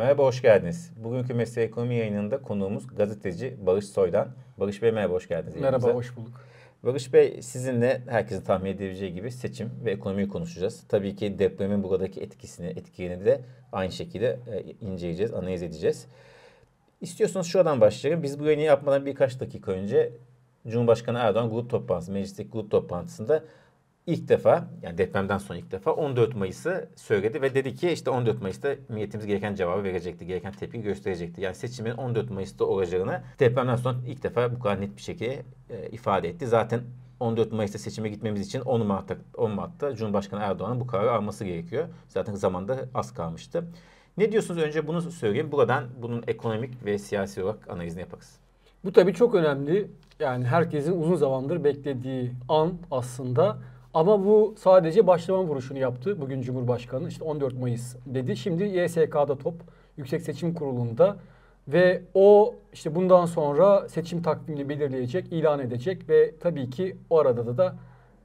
Merhaba, 0.00 0.22
hoş 0.22 0.42
geldiniz. 0.42 0.92
Bugünkü 0.96 1.34
Mesleği 1.34 1.68
Ekonomi 1.68 1.94
yayınında 1.94 2.42
konuğumuz 2.42 2.86
gazeteci 2.96 3.56
Barış 3.66 3.84
Soydan. 3.84 4.28
Barış 4.58 4.82
Bey 4.82 4.92
merhaba, 4.92 5.14
hoş 5.14 5.28
geldiniz. 5.28 5.54
Merhaba, 5.54 5.66
yayınımıza. 5.66 5.94
hoş 5.94 6.16
bulduk. 6.16 6.40
Barış 6.82 7.12
Bey, 7.12 7.42
sizinle 7.42 8.02
herkesin 8.06 8.44
tahmin 8.44 8.70
edebileceği 8.70 9.14
gibi 9.14 9.30
seçim 9.30 9.70
ve 9.84 9.90
ekonomiyi 9.90 10.28
konuşacağız. 10.28 10.84
Tabii 10.88 11.16
ki 11.16 11.38
depremin 11.38 11.82
buradaki 11.82 12.20
etkisini, 12.20 12.66
etkilerini 12.66 13.24
de 13.24 13.40
aynı 13.72 13.92
şekilde 13.92 14.38
e, 14.52 14.86
inceleyeceğiz, 14.86 15.34
analiz 15.34 15.62
edeceğiz. 15.62 16.06
İstiyorsanız 17.00 17.46
şuradan 17.46 17.80
başlayalım. 17.80 18.22
Biz 18.22 18.40
bu 18.40 18.44
yayını 18.44 18.62
yapmadan 18.62 19.06
birkaç 19.06 19.40
dakika 19.40 19.72
önce 19.72 20.12
Cumhurbaşkanı 20.68 21.18
Erdoğan 21.18 21.50
grup 21.50 21.70
toplantısı, 21.70 22.12
meclisteki 22.12 22.50
grup 22.50 22.70
toplantısında 22.70 23.44
ilk 24.10 24.28
defa 24.28 24.68
yani 24.82 24.98
depremden 24.98 25.38
sonra 25.38 25.58
ilk 25.58 25.70
defa 25.70 25.90
14 25.92 26.36
Mayıs'ı 26.36 26.88
söyledi 26.96 27.42
ve 27.42 27.54
dedi 27.54 27.74
ki 27.74 27.90
işte 27.90 28.10
14 28.10 28.42
Mayıs'ta 28.42 28.74
milletimiz 28.88 29.26
gereken 29.26 29.54
cevabı 29.54 29.84
verecekti, 29.84 30.26
gereken 30.26 30.52
tepki 30.52 30.82
gösterecekti. 30.82 31.40
Yani 31.40 31.54
seçimin 31.54 31.90
14 31.90 32.30
Mayıs'ta 32.30 32.64
olacağını 32.64 33.22
depremden 33.38 33.76
sonra 33.76 33.96
ilk 34.06 34.22
defa 34.22 34.52
bu 34.54 34.58
kadar 34.58 34.80
net 34.80 34.96
bir 34.96 35.02
şekilde 35.02 35.42
e, 35.70 35.88
ifade 35.90 36.28
etti. 36.28 36.46
Zaten 36.46 36.80
14 37.20 37.52
Mayıs'ta 37.52 37.78
seçime 37.78 38.08
gitmemiz 38.08 38.46
için 38.46 38.60
10 38.60 38.86
Mart'ta, 38.86 39.16
10 39.36 39.50
Mart'ta 39.50 39.94
Cumhurbaşkanı 39.94 40.40
Erdoğan'ın 40.42 40.80
bu 40.80 40.86
kararı 40.86 41.12
alması 41.12 41.44
gerekiyor. 41.44 41.88
Zaten 42.08 42.34
zamanda 42.34 42.78
az 42.94 43.14
kalmıştı. 43.14 43.64
Ne 44.16 44.32
diyorsunuz? 44.32 44.62
Önce 44.62 44.86
bunu 44.86 45.02
söyleyeyim. 45.02 45.52
Buradan 45.52 45.84
bunun 46.02 46.24
ekonomik 46.26 46.84
ve 46.84 46.98
siyasi 46.98 47.42
olarak 47.42 47.70
analizini 47.70 48.00
yaparız. 48.00 48.36
Bu 48.84 48.92
tabii 48.92 49.14
çok 49.14 49.34
önemli. 49.34 49.90
Yani 50.20 50.44
herkesin 50.44 51.00
uzun 51.00 51.16
zamandır 51.16 51.64
beklediği 51.64 52.32
an 52.48 52.72
aslında. 52.90 53.58
Ama 53.94 54.24
bu 54.24 54.54
sadece 54.58 55.06
başlama 55.06 55.42
vuruşunu 55.42 55.78
yaptı 55.78 56.20
bugün 56.20 56.42
Cumhurbaşkanı. 56.42 57.08
İşte 57.08 57.24
14 57.24 57.58
Mayıs 57.58 57.96
dedi. 58.06 58.36
Şimdi 58.36 58.64
YSK'da 58.64 59.38
top, 59.38 59.54
Yüksek 59.96 60.22
Seçim 60.22 60.54
Kurulu'nda 60.54 61.16
ve 61.68 62.02
o 62.14 62.54
işte 62.72 62.94
bundan 62.94 63.26
sonra 63.26 63.88
seçim 63.88 64.22
takvimini 64.22 64.68
belirleyecek, 64.68 65.32
ilan 65.32 65.60
edecek 65.60 66.08
ve 66.08 66.34
tabii 66.40 66.70
ki 66.70 66.96
o 67.10 67.18
arada 67.18 67.46
da, 67.46 67.58
da 67.58 67.74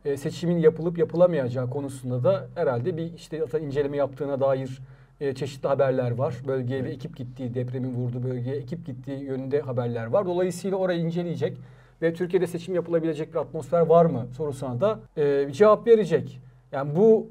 e, 0.05 0.17
seçimin 0.17 0.57
yapılıp 0.57 0.97
yapılamayacağı 0.97 1.69
konusunda 1.69 2.23
da 2.23 2.47
herhalde 2.55 2.97
bir 2.97 3.13
işte 3.13 3.45
inceleme 3.61 3.97
yaptığına 3.97 4.39
dair 4.39 4.81
e, 5.21 5.35
çeşitli 5.35 5.67
haberler 5.67 6.11
var. 6.11 6.35
Bölgeye 6.47 6.85
bir 6.85 6.89
ekip 6.89 7.17
gittiği, 7.17 7.53
depremin 7.53 7.93
vurduğu 7.95 8.23
bölgeye 8.23 8.55
ekip 8.55 8.85
gittiği 8.85 9.19
yönünde 9.19 9.61
haberler 9.61 10.05
var. 10.05 10.25
Dolayısıyla 10.25 10.77
orayı 10.77 10.99
inceleyecek 10.99 11.57
ve 12.01 12.13
Türkiye'de 12.13 12.47
seçim 12.47 12.75
yapılabilecek 12.75 13.33
bir 13.33 13.39
atmosfer 13.39 13.81
var 13.81 14.05
mı 14.05 14.27
sorusuna 14.37 14.81
da 14.81 14.99
e, 15.17 15.51
cevap 15.51 15.87
verecek. 15.87 16.41
Yani 16.71 16.95
bu 16.95 17.29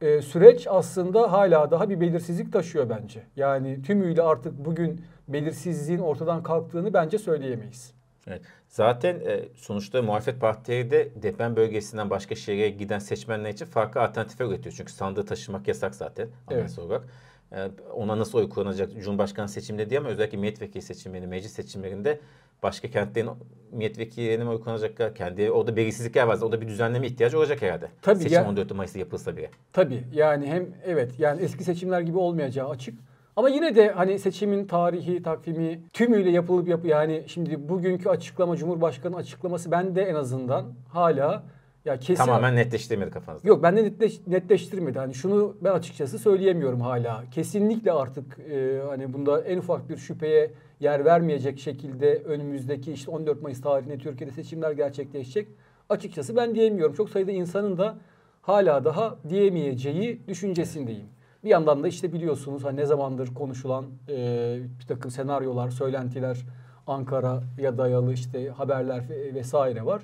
e, 0.00 0.22
süreç 0.22 0.66
aslında 0.70 1.32
hala 1.32 1.70
daha 1.70 1.90
bir 1.90 2.00
belirsizlik 2.00 2.52
taşıyor 2.52 2.88
bence. 2.88 3.22
Yani 3.36 3.82
tümüyle 3.82 4.22
artık 4.22 4.64
bugün 4.64 5.00
belirsizliğin 5.28 6.00
ortadan 6.00 6.42
kalktığını 6.42 6.94
bence 6.94 7.18
söyleyemeyiz. 7.18 7.94
Evet. 8.26 8.42
Zaten 8.68 9.20
e, 9.20 9.48
sonuçta 9.54 10.02
muhalefet 10.02 10.40
partileri 10.40 10.90
de 10.90 11.08
deprem 11.22 11.56
bölgesinden 11.56 12.10
başka 12.10 12.34
şehre 12.34 12.68
giden 12.68 12.98
seçmenler 12.98 13.50
için 13.50 13.66
farklı 13.66 14.00
alternatifler 14.00 14.46
üretiyor. 14.46 14.74
Çünkü 14.76 14.92
sandığı 14.92 15.24
taşımak 15.24 15.68
yasak 15.68 15.94
zaten 15.94 16.28
anayasa 16.46 16.82
evet. 16.82 16.90
olarak. 16.90 17.08
E, 17.52 17.70
ona 17.92 18.18
nasıl 18.18 18.38
oy 18.38 18.48
kullanacak 18.48 18.90
Cumhurbaşkanı 19.02 19.48
seçiminde 19.48 19.90
diye 19.90 20.00
ama 20.00 20.08
özellikle 20.08 20.38
milletvekili 20.38 20.82
seçimlerinde, 20.82 21.26
meclis 21.26 21.52
seçimlerinde 21.52 22.20
başka 22.64 22.88
kentlerin 22.88 23.30
milletvekillerine 23.72 24.44
mi 24.44 24.50
oy 24.50 24.60
kullanacaklar? 24.60 25.14
Kendi 25.14 25.50
orada 25.50 25.76
belirsizlikler 25.76 26.26
var. 26.26 26.38
Orada 26.42 26.60
bir 26.60 26.68
düzenleme 26.68 27.06
ihtiyacı 27.06 27.38
olacak 27.38 27.62
herhalde. 27.62 27.88
Tabii 28.02 28.22
Seçim 28.22 28.34
ya, 28.34 28.48
14 28.48 28.74
Mayıs'ta 28.74 28.98
yapılsa 28.98 29.36
bile. 29.36 29.50
Tabii 29.72 30.04
yani 30.12 30.46
hem 30.46 30.66
evet 30.86 31.12
yani 31.18 31.42
eski 31.42 31.64
seçimler 31.64 32.00
gibi 32.00 32.18
olmayacağı 32.18 32.68
açık. 32.68 32.98
Ama 33.36 33.48
yine 33.48 33.76
de 33.76 33.90
hani 33.90 34.18
seçimin 34.18 34.66
tarihi, 34.66 35.22
takvimi 35.22 35.80
tümüyle 35.92 36.30
yapılıp 36.30 36.68
yap 36.68 36.84
yani 36.84 37.24
şimdi 37.26 37.68
bugünkü 37.68 38.08
açıklama 38.08 38.56
Cumhurbaşkanı 38.56 39.16
açıklaması 39.16 39.70
ben 39.70 39.96
de 39.96 40.02
en 40.02 40.14
azından 40.14 40.64
hala 40.88 41.42
ya 41.84 41.98
kesin 41.98 42.24
tamamen 42.24 42.56
netleştirmedi 42.56 43.10
kafanızda. 43.10 43.48
Yok 43.48 43.62
ben 43.62 43.76
de 43.76 43.84
netleş, 43.84 44.26
netleştirmedi. 44.26 44.98
Hani 44.98 45.14
şunu 45.14 45.56
ben 45.60 45.72
açıkçası 45.72 46.18
söyleyemiyorum 46.18 46.80
hala. 46.80 47.24
Kesinlikle 47.30 47.92
artık 47.92 48.38
e, 48.38 48.80
hani 48.88 49.12
bunda 49.12 49.40
en 49.40 49.58
ufak 49.58 49.88
bir 49.88 49.96
şüpheye 49.96 50.50
yer 50.80 51.04
vermeyecek 51.04 51.58
şekilde 51.58 52.22
önümüzdeki 52.24 52.92
işte 52.92 53.10
14 53.10 53.42
Mayıs 53.42 53.60
tarihinde 53.60 53.98
Türkiye'de 53.98 54.34
seçimler 54.34 54.72
gerçekleşecek. 54.72 55.48
Açıkçası 55.88 56.36
ben 56.36 56.54
diyemiyorum. 56.54 56.94
Çok 56.94 57.10
sayıda 57.10 57.32
insanın 57.32 57.78
da 57.78 57.96
hala 58.42 58.84
daha 58.84 59.16
diyemeyeceği 59.28 60.20
düşüncesindeyim. 60.28 61.06
Bir 61.44 61.48
yandan 61.48 61.82
da 61.82 61.88
işte 61.88 62.12
biliyorsunuz 62.12 62.64
hani 62.64 62.76
ne 62.76 62.86
zamandır 62.86 63.34
konuşulan 63.34 63.84
e, 64.08 64.58
bir 64.80 64.86
takım 64.86 65.10
senaryolar, 65.10 65.70
söylentiler 65.70 66.46
Ankara'ya 66.86 67.78
dayalı 67.78 68.12
işte 68.12 68.48
haberler 68.48 69.04
vesaire 69.34 69.86
var. 69.86 70.02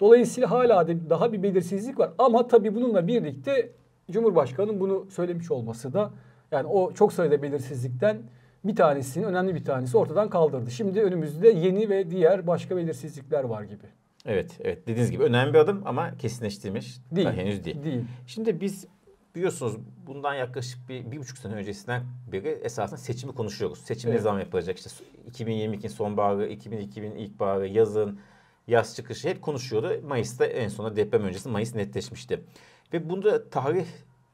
Dolayısıyla 0.00 0.50
hala 0.50 0.88
daha 0.88 1.32
bir 1.32 1.42
belirsizlik 1.42 1.98
var. 1.98 2.10
Ama 2.18 2.46
tabii 2.48 2.74
bununla 2.74 3.06
birlikte 3.06 3.70
Cumhurbaşkanı'nın 4.10 4.80
bunu 4.80 5.06
söylemiş 5.10 5.50
olması 5.50 5.92
da 5.92 6.10
yani 6.52 6.66
o 6.66 6.92
çok 6.92 7.12
sayıda 7.12 7.42
belirsizlikten 7.42 8.18
bir 8.64 8.76
tanesini, 8.76 9.26
önemli 9.26 9.54
bir 9.54 9.64
tanesi 9.64 9.96
ortadan 9.96 10.30
kaldırdı. 10.30 10.70
Şimdi 10.70 11.02
önümüzde 11.02 11.48
yeni 11.48 11.88
ve 11.88 12.10
diğer 12.10 12.46
başka 12.46 12.76
belirsizlikler 12.76 13.44
var 13.44 13.62
gibi. 13.62 13.86
Evet, 14.26 14.58
evet. 14.60 14.86
Dediğiniz 14.86 15.10
gibi 15.10 15.22
önemli 15.22 15.54
bir 15.54 15.58
adım 15.58 15.82
ama 15.84 16.16
kesinleştirilmiş 16.16 16.96
değil. 17.10 17.28
henüz 17.28 17.64
değil. 17.64 17.84
değil. 17.84 18.04
Şimdi 18.26 18.60
biz 18.60 18.86
biliyorsunuz 19.34 19.76
bundan 20.06 20.34
yaklaşık 20.34 20.88
bir, 20.88 21.10
bir 21.10 21.18
buçuk 21.18 21.38
sene 21.38 21.54
öncesinden 21.54 22.02
beri 22.32 22.48
esasında 22.48 22.98
seçimi 22.98 23.34
konuşuyoruz. 23.34 23.78
Seçim 23.78 24.10
evet. 24.10 24.18
ne 24.18 24.22
zaman 24.22 24.40
yapılacak? 24.40 24.78
İşte 24.78 24.90
2022'nin 25.30 25.88
sonbaharı, 25.88 26.52
2002'nin 26.52 27.14
ilkbaharı, 27.14 27.68
yazın, 27.68 28.20
yaz 28.66 28.96
çıkışı 28.96 29.28
hep 29.28 29.42
konuşuyordu. 29.42 30.00
Mayıs'ta 30.06 30.46
en 30.46 30.68
sona 30.68 30.96
deprem 30.96 31.22
öncesi 31.22 31.48
Mayıs 31.48 31.74
netleşmişti. 31.74 32.40
Ve 32.92 33.10
bunda 33.10 33.50
tarih 33.50 33.86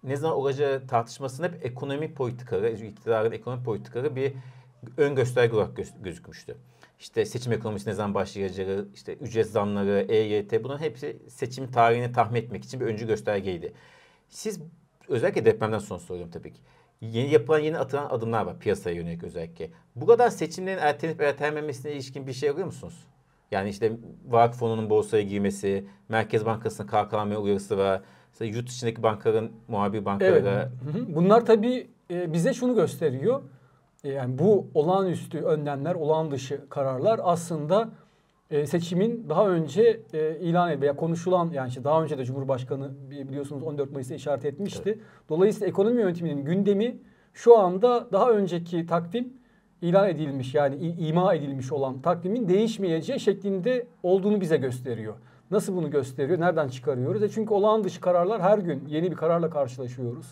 ne 0.06 0.17
zaman 0.17 0.37
olacağı 0.37 0.87
tartışmasının 0.87 1.49
hep 1.49 1.67
ekonomi 1.67 2.15
politikaları, 2.15 2.72
iktidarın 2.72 3.33
ekonomi 3.33 3.65
politikaları 3.65 4.17
bir 4.17 4.33
ön 4.97 5.15
gösterge 5.15 5.56
olarak 5.56 5.77
göz, 5.77 5.93
gözükmüştü. 6.03 6.56
İşte 6.99 7.25
seçim 7.25 7.53
ekonomisi 7.53 7.89
ne 7.89 7.94
zaman 7.94 8.15
başlayacağı, 8.15 8.89
işte 8.94 9.15
ücret 9.15 9.47
zamları, 9.47 10.06
EYT 10.09 10.65
bunların 10.65 10.84
hepsi 10.84 11.22
seçim 11.28 11.71
tarihini 11.71 12.12
tahmin 12.12 12.41
etmek 12.41 12.65
için 12.65 12.81
bir 12.81 12.87
öncü 12.87 13.06
göstergeydi. 13.06 13.72
Siz 14.28 14.61
özellikle 15.09 15.44
depremden 15.44 15.78
sonra 15.78 16.00
soruyorum 16.00 16.31
tabii 16.31 16.53
ki. 16.53 16.61
Yeni 17.00 17.31
yapılan 17.31 17.59
yeni 17.59 17.78
atılan 17.78 18.11
adımlar 18.11 18.47
var 18.47 18.59
piyasaya 18.59 18.97
yönelik 18.97 19.25
özellikle. 19.25 19.71
Bu 19.97 20.06
kadar 20.06 20.31
seçimlerin 20.31 20.78
ertelenip 20.78 21.21
ertelenmemesine 21.21 21.93
ilişkin 21.93 22.27
bir 22.27 22.33
şey 22.33 22.50
arıyor 22.50 22.67
musunuz? 22.67 23.06
Yani 23.51 23.69
işte 23.69 23.93
vakıf 24.29 24.59
fonunun 24.59 24.91
borsaya 24.91 25.23
girmesi, 25.23 25.84
Merkez 26.09 26.47
Bankası'nın 26.47 26.89
KKM 26.89 27.43
uyarısı 27.43 27.79
var. 27.79 28.03
Mesela 28.31 28.57
yurt 28.57 28.71
içindeki 28.71 29.03
bankaların, 29.03 29.51
muhabir 29.69 30.05
bankalara... 30.05 30.71
Evet. 30.95 31.07
Bunlar 31.09 31.47
tabii 31.47 31.87
e, 32.11 32.33
bize 32.33 32.55
şunu 32.55 32.75
gösteriyor. 32.75 33.43
E, 34.05 34.09
yani 34.09 34.39
bu 34.39 34.67
olağanüstü 34.75 35.39
önlemler, 35.39 35.95
olağan 35.95 36.31
dışı 36.31 36.69
kararlar 36.69 37.21
aslında 37.23 37.89
e, 38.51 38.67
seçimin 38.67 39.29
daha 39.29 39.49
önce 39.49 40.01
ilan 40.41 40.71
edildi 40.71 40.83
veya 40.83 40.97
konuşulan 40.97 41.51
yani 41.51 41.69
işte 41.69 41.85
daha 41.85 42.03
önce 42.03 42.19
de 42.19 42.25
Cumhurbaşkanı 42.25 42.91
biliyorsunuz 43.11 43.62
14 43.62 43.93
Mayıs'ta 43.93 44.15
işaret 44.15 44.45
etmişti. 44.45 44.91
Evet. 44.91 44.99
Dolayısıyla 45.29 45.67
ekonomi 45.67 46.01
yönetiminin 46.01 46.45
gündemi 46.45 46.99
şu 47.35 47.59
anda 47.59 48.12
daha 48.12 48.31
önceki 48.31 48.87
takvim 48.87 49.33
ilan 49.82 50.09
edilmiş 50.09 50.54
yani 50.54 50.76
ima 50.87 51.34
edilmiş 51.34 51.72
olan 51.72 52.00
takvimin 52.00 52.48
değişmeyeceği 52.48 53.20
şeklinde 53.20 53.87
olduğunu 54.02 54.40
bize 54.40 54.56
gösteriyor. 54.56 55.14
Nasıl 55.50 55.76
bunu 55.76 55.90
gösteriyor? 55.90 56.40
Nereden 56.40 56.69
çıkarıyoruz? 56.69 57.23
E 57.23 57.28
çünkü 57.28 57.55
olağan 57.55 57.84
dışı 57.84 58.00
kararlar 58.00 58.43
her 58.43 58.58
gün 58.58 58.84
yeni 58.88 59.11
bir 59.11 59.17
kararla 59.17 59.50
karşılaşıyoruz. 59.50 60.26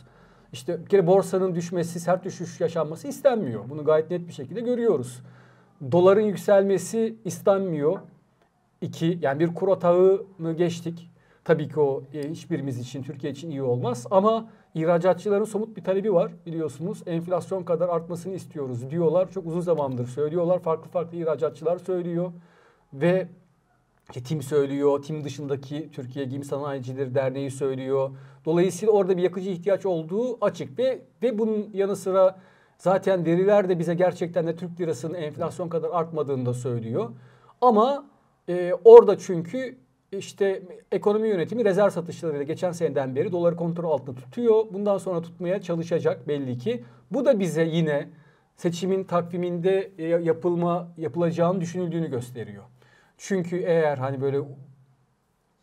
İşte 0.52 0.84
bir 0.84 0.88
kere 0.88 1.06
borsanın 1.06 1.54
düşmesi, 1.54 2.00
sert 2.00 2.24
düşüş 2.24 2.60
yaşanması 2.60 3.08
istenmiyor. 3.08 3.70
Bunu 3.70 3.84
gayet 3.84 4.10
net 4.10 4.28
bir 4.28 4.32
şekilde 4.32 4.60
görüyoruz. 4.60 5.22
Doların 5.92 6.20
yükselmesi 6.20 7.16
istenmiyor. 7.24 7.98
İki, 8.80 9.18
yani 9.22 9.40
bir 9.40 9.54
kur 9.54 9.68
atağını 9.68 10.52
geçtik. 10.56 11.10
Tabii 11.44 11.68
ki 11.68 11.80
o 11.80 12.02
e, 12.14 12.30
hiçbirimiz 12.30 12.78
için, 12.78 13.02
Türkiye 13.02 13.32
için 13.32 13.50
iyi 13.50 13.62
olmaz. 13.62 14.06
Ama 14.10 14.50
ihracatçıların 14.74 15.44
somut 15.44 15.76
bir 15.76 15.84
talebi 15.84 16.14
var 16.14 16.32
biliyorsunuz. 16.46 17.02
Enflasyon 17.06 17.62
kadar 17.62 17.88
artmasını 17.88 18.34
istiyoruz 18.34 18.90
diyorlar. 18.90 19.30
Çok 19.30 19.46
uzun 19.46 19.60
zamandır 19.60 20.06
söylüyorlar. 20.06 20.62
Farklı 20.62 20.90
farklı 20.90 21.16
ihracatçılar 21.18 21.78
söylüyor. 21.78 22.32
Ve 22.92 23.28
işte 24.08 24.22
TİM 24.22 24.42
söylüyor, 24.42 25.02
TİM 25.02 25.24
dışındaki 25.24 25.90
Türkiye 25.92 26.24
Giyim 26.24 26.44
Sanayicileri 26.44 27.14
Derneği 27.14 27.50
söylüyor. 27.50 28.10
Dolayısıyla 28.44 28.92
orada 28.92 29.16
bir 29.16 29.22
yakıcı 29.22 29.50
ihtiyaç 29.50 29.86
olduğu 29.86 30.44
açık 30.44 30.78
ve 30.78 31.02
ve 31.22 31.38
bunun 31.38 31.70
yanı 31.72 31.96
sıra 31.96 32.38
zaten 32.78 33.24
veriler 33.26 33.68
de 33.68 33.78
bize 33.78 33.94
gerçekten 33.94 34.46
de 34.46 34.56
Türk 34.56 34.80
lirasının 34.80 35.14
enflasyon 35.14 35.68
kadar 35.68 35.90
artmadığını 35.92 36.46
da 36.46 36.54
söylüyor. 36.54 37.10
Ama 37.60 38.06
e, 38.48 38.72
orada 38.84 39.18
çünkü 39.18 39.83
işte 40.16 40.62
ekonomi 40.92 41.28
yönetimi 41.28 41.64
rezerv 41.64 41.90
satışlarıyla 41.90 42.42
geçen 42.42 42.72
seneden 42.72 43.16
beri 43.16 43.32
doları 43.32 43.56
kontrol 43.56 43.90
altında 43.90 44.20
tutuyor. 44.20 44.64
Bundan 44.72 44.98
sonra 44.98 45.22
tutmaya 45.22 45.62
çalışacak 45.62 46.28
belli 46.28 46.58
ki. 46.58 46.84
Bu 47.10 47.24
da 47.24 47.40
bize 47.40 47.64
yine 47.64 48.08
seçimin 48.56 49.04
takviminde 49.04 49.92
e, 49.98 50.04
yapılma 50.04 50.88
yapılacağını 50.96 51.60
düşünüldüğünü 51.60 52.10
gösteriyor. 52.10 52.64
Çünkü 53.18 53.56
eğer 53.56 53.98
hani 53.98 54.20
böyle 54.20 54.40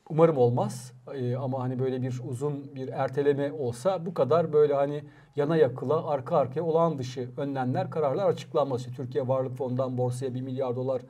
umarım 0.09 0.38
olmaz 0.38 0.94
e, 1.13 1.36
ama 1.36 1.63
hani 1.63 1.80
böyle 1.80 2.01
bir 2.01 2.21
uzun 2.24 2.75
bir 2.75 2.88
erteleme 2.88 3.51
olsa 3.51 4.06
bu 4.06 4.13
kadar 4.13 4.53
böyle 4.53 4.74
hani 4.74 5.03
yana 5.36 5.57
yakıla 5.57 6.07
arka 6.07 6.38
arkaya 6.38 6.62
olağan 6.62 6.98
dışı 6.98 7.30
önlemler 7.38 7.89
kararlar 7.89 8.30
açıklanması. 8.30 8.92
Türkiye 8.92 9.27
Varlık 9.27 9.57
Fonu'ndan 9.57 9.98
borsaya 9.98 10.33
1 10.33 10.42
milyar 10.42 10.75
dolar 10.75 11.01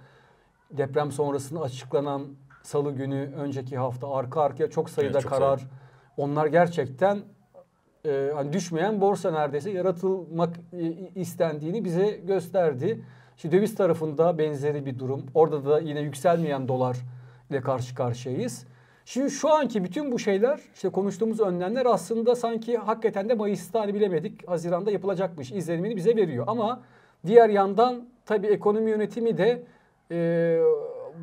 deprem 0.71 1.11
sonrasında 1.11 1.61
açıklanan 1.61 2.27
salı 2.63 2.91
günü 2.91 3.31
önceki 3.37 3.77
hafta 3.77 4.13
arka 4.15 4.41
arkaya 4.41 4.69
çok 4.69 4.89
sayıda 4.89 5.11
evet, 5.13 5.21
çok 5.21 5.31
karar. 5.31 5.57
Sayıda. 5.57 5.73
Onlar 6.17 6.45
gerçekten 6.45 7.19
e, 8.05 8.31
hani 8.35 8.53
düşmeyen 8.53 9.01
borsa 9.01 9.31
neredeyse 9.31 9.71
yaratılmak 9.71 10.59
e, 10.73 10.83
istendiğini 11.15 11.85
bize 11.85 12.09
gösterdi. 12.27 13.01
Şimdi 13.37 13.57
döviz 13.57 13.75
tarafında 13.75 14.37
benzeri 14.37 14.85
bir 14.85 14.99
durum. 14.99 15.25
Orada 15.33 15.65
da 15.65 15.79
yine 15.79 15.99
yükselmeyen 15.99 16.67
dolar 16.67 16.97
ile 17.49 17.61
karşı 17.61 17.95
karşıyayız. 17.95 18.65
Şimdi 19.05 19.31
şu 19.31 19.49
anki 19.53 19.83
bütün 19.83 20.11
bu 20.11 20.19
şeyler 20.19 20.59
işte 20.75 20.89
konuştuğumuz 20.89 21.39
önlemler 21.39 21.85
aslında 21.85 22.35
sanki 22.35 22.77
hakikaten 22.77 23.29
de 23.29 23.33
Mayıs'ta 23.33 23.81
hani 23.81 23.93
bilemedik 23.93 24.47
Haziran'da 24.47 24.91
yapılacakmış 24.91 25.51
izlenimini 25.51 25.95
bize 25.95 26.15
veriyor. 26.15 26.45
Ama 26.47 26.83
diğer 27.27 27.49
yandan 27.49 28.09
tabii 28.25 28.47
ekonomi 28.47 28.89
yönetimi 28.89 29.37
de 29.37 29.63
e, 30.11 30.59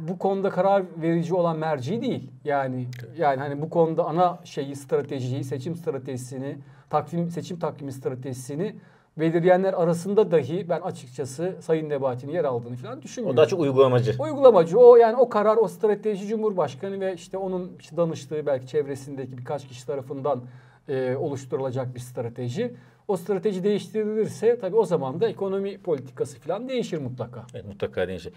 bu 0.09 0.19
konuda 0.19 0.51
karar 0.51 0.83
verici 1.03 1.35
olan 1.35 1.59
merci 1.59 2.03
değil. 2.03 2.31
Yani 2.45 2.87
yani 3.19 3.39
hani 3.39 3.63
bu 3.63 3.71
konuda 3.71 4.05
ana 4.05 4.39
şeyi 4.45 4.77
stratejiyi, 4.77 5.45
seçim 5.45 5.77
stratejisini, 5.77 6.59
takvim 6.91 7.31
seçim 7.31 7.59
takvimi 7.59 7.93
stratejisini 7.93 8.75
belirleyenler 9.17 9.73
arasında 9.73 10.31
dahi 10.31 10.69
ben 10.69 10.81
açıkçası 10.81 11.57
Sayın 11.61 11.89
Nebati'nin 11.89 12.33
yer 12.33 12.45
aldığını 12.45 12.77
falan 12.77 13.03
düşünmüyorum. 13.03 13.35
O 13.35 13.37
daha 13.37 13.47
çok 13.47 13.61
uygulamacı. 13.61 14.15
Uygulamacı. 14.19 14.79
O 14.79 14.97
yani 14.97 15.17
o 15.17 15.29
karar, 15.29 15.57
o 15.57 15.69
strateji 15.69 16.27
Cumhurbaşkanı 16.27 17.01
ve 17.01 17.15
işte 17.15 17.39
onun 17.39 17.73
işte 17.81 17.97
danıştığı 17.97 18.47
belki 18.47 18.67
çevresindeki 18.67 19.39
birkaç 19.39 19.69
kişi 19.69 19.87
tarafından 19.87 20.43
e, 20.89 21.17
oluşturulacak 21.17 21.95
bir 21.95 22.01
strateji. 22.01 22.75
O 23.09 23.17
strateji 23.17 23.65
değiştirilirse 23.65 24.59
tabii 24.59 24.77
o 24.77 24.85
zaman 24.85 25.21
da 25.21 25.29
ekonomi 25.29 25.79
politikası 25.79 26.41
falan 26.41 26.69
değişir 26.69 26.99
mutlaka. 26.99 27.45
Evet 27.55 27.67
mutlaka 27.67 28.09
değişir. 28.09 28.33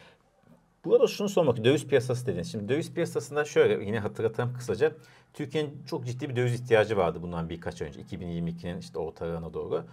Bu 0.86 0.96
arada 0.96 1.08
şunu 1.08 1.30
sormak 1.30 1.64
döviz 1.64 1.88
piyasası 1.88 2.26
dediniz. 2.26 2.52
Şimdi 2.52 2.70
döviz 2.70 2.94
piyasasında 2.94 3.46
şöyle 3.46 3.86
yine 3.86 4.00
hatırlatalım 4.00 4.54
kısaca. 4.54 4.92
Türkiye'nin 5.34 5.84
çok 5.86 6.06
ciddi 6.06 6.30
bir 6.30 6.36
döviz 6.36 6.54
ihtiyacı 6.62 6.98
vardı 6.98 7.20
bundan 7.22 7.50
birkaç 7.50 7.82
önce. 7.82 8.02
2022'nin 8.02 8.78
işte 8.78 9.00
ortalarına 9.00 9.54
doğru. 9.54 9.86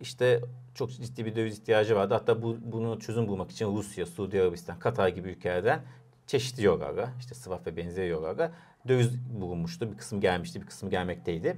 İşte 0.00 0.40
çok 0.74 0.90
ciddi 0.90 1.26
bir 1.26 1.36
döviz 1.36 1.58
ihtiyacı 1.58 1.96
vardı. 1.96 2.14
Hatta 2.14 2.42
bu, 2.42 2.56
bunu 2.60 3.00
çözüm 3.00 3.28
bulmak 3.28 3.50
için 3.50 3.76
Rusya, 3.76 4.06
Suudi 4.06 4.42
Arabistan, 4.42 4.78
Katar 4.78 5.08
gibi 5.08 5.28
ülkelerden 5.28 5.82
çeşitli 6.26 6.64
yollarla, 6.64 7.12
işte 7.18 7.34
swap 7.34 7.66
ve 7.66 7.76
benzeri 7.76 8.08
yollarla 8.08 8.52
döviz 8.88 9.18
bulunmuştu. 9.40 9.92
Bir 9.92 9.96
kısım 9.96 10.20
gelmişti, 10.20 10.60
bir 10.60 10.66
kısım 10.66 10.90
gelmekteydi. 10.90 11.56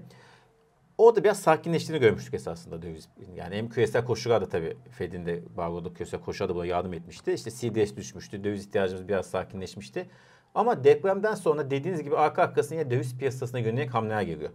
Orada 0.98 1.24
biraz 1.24 1.40
sakinleştiğini 1.40 2.00
görmüştük 2.00 2.34
esasında 2.34 2.82
döviz. 2.82 3.08
Yani 3.34 3.56
hem 3.56 3.68
küresel 3.68 4.04
koşullar 4.04 4.42
da 4.42 4.48
tabii 4.48 4.76
Fed'in 4.90 5.26
de 5.26 5.42
bağladığı 5.56 5.94
küresel 5.94 6.20
koşullar 6.20 6.48
da 6.48 6.54
buna 6.54 6.66
yardım 6.66 6.92
etmişti. 6.92 7.32
İşte 7.32 7.50
CDS 7.50 7.96
düşmüştü, 7.96 8.44
döviz 8.44 8.66
ihtiyacımız 8.66 9.08
biraz 9.08 9.26
sakinleşmişti. 9.26 10.08
Ama 10.54 10.84
depremden 10.84 11.34
sonra 11.34 11.70
dediğiniz 11.70 12.02
gibi 12.02 12.16
arka 12.16 12.42
arkasına 12.42 12.90
döviz 12.90 13.18
piyasasına 13.18 13.60
yönelik 13.60 13.94
hamleler 13.94 14.22
geliyor. 14.22 14.50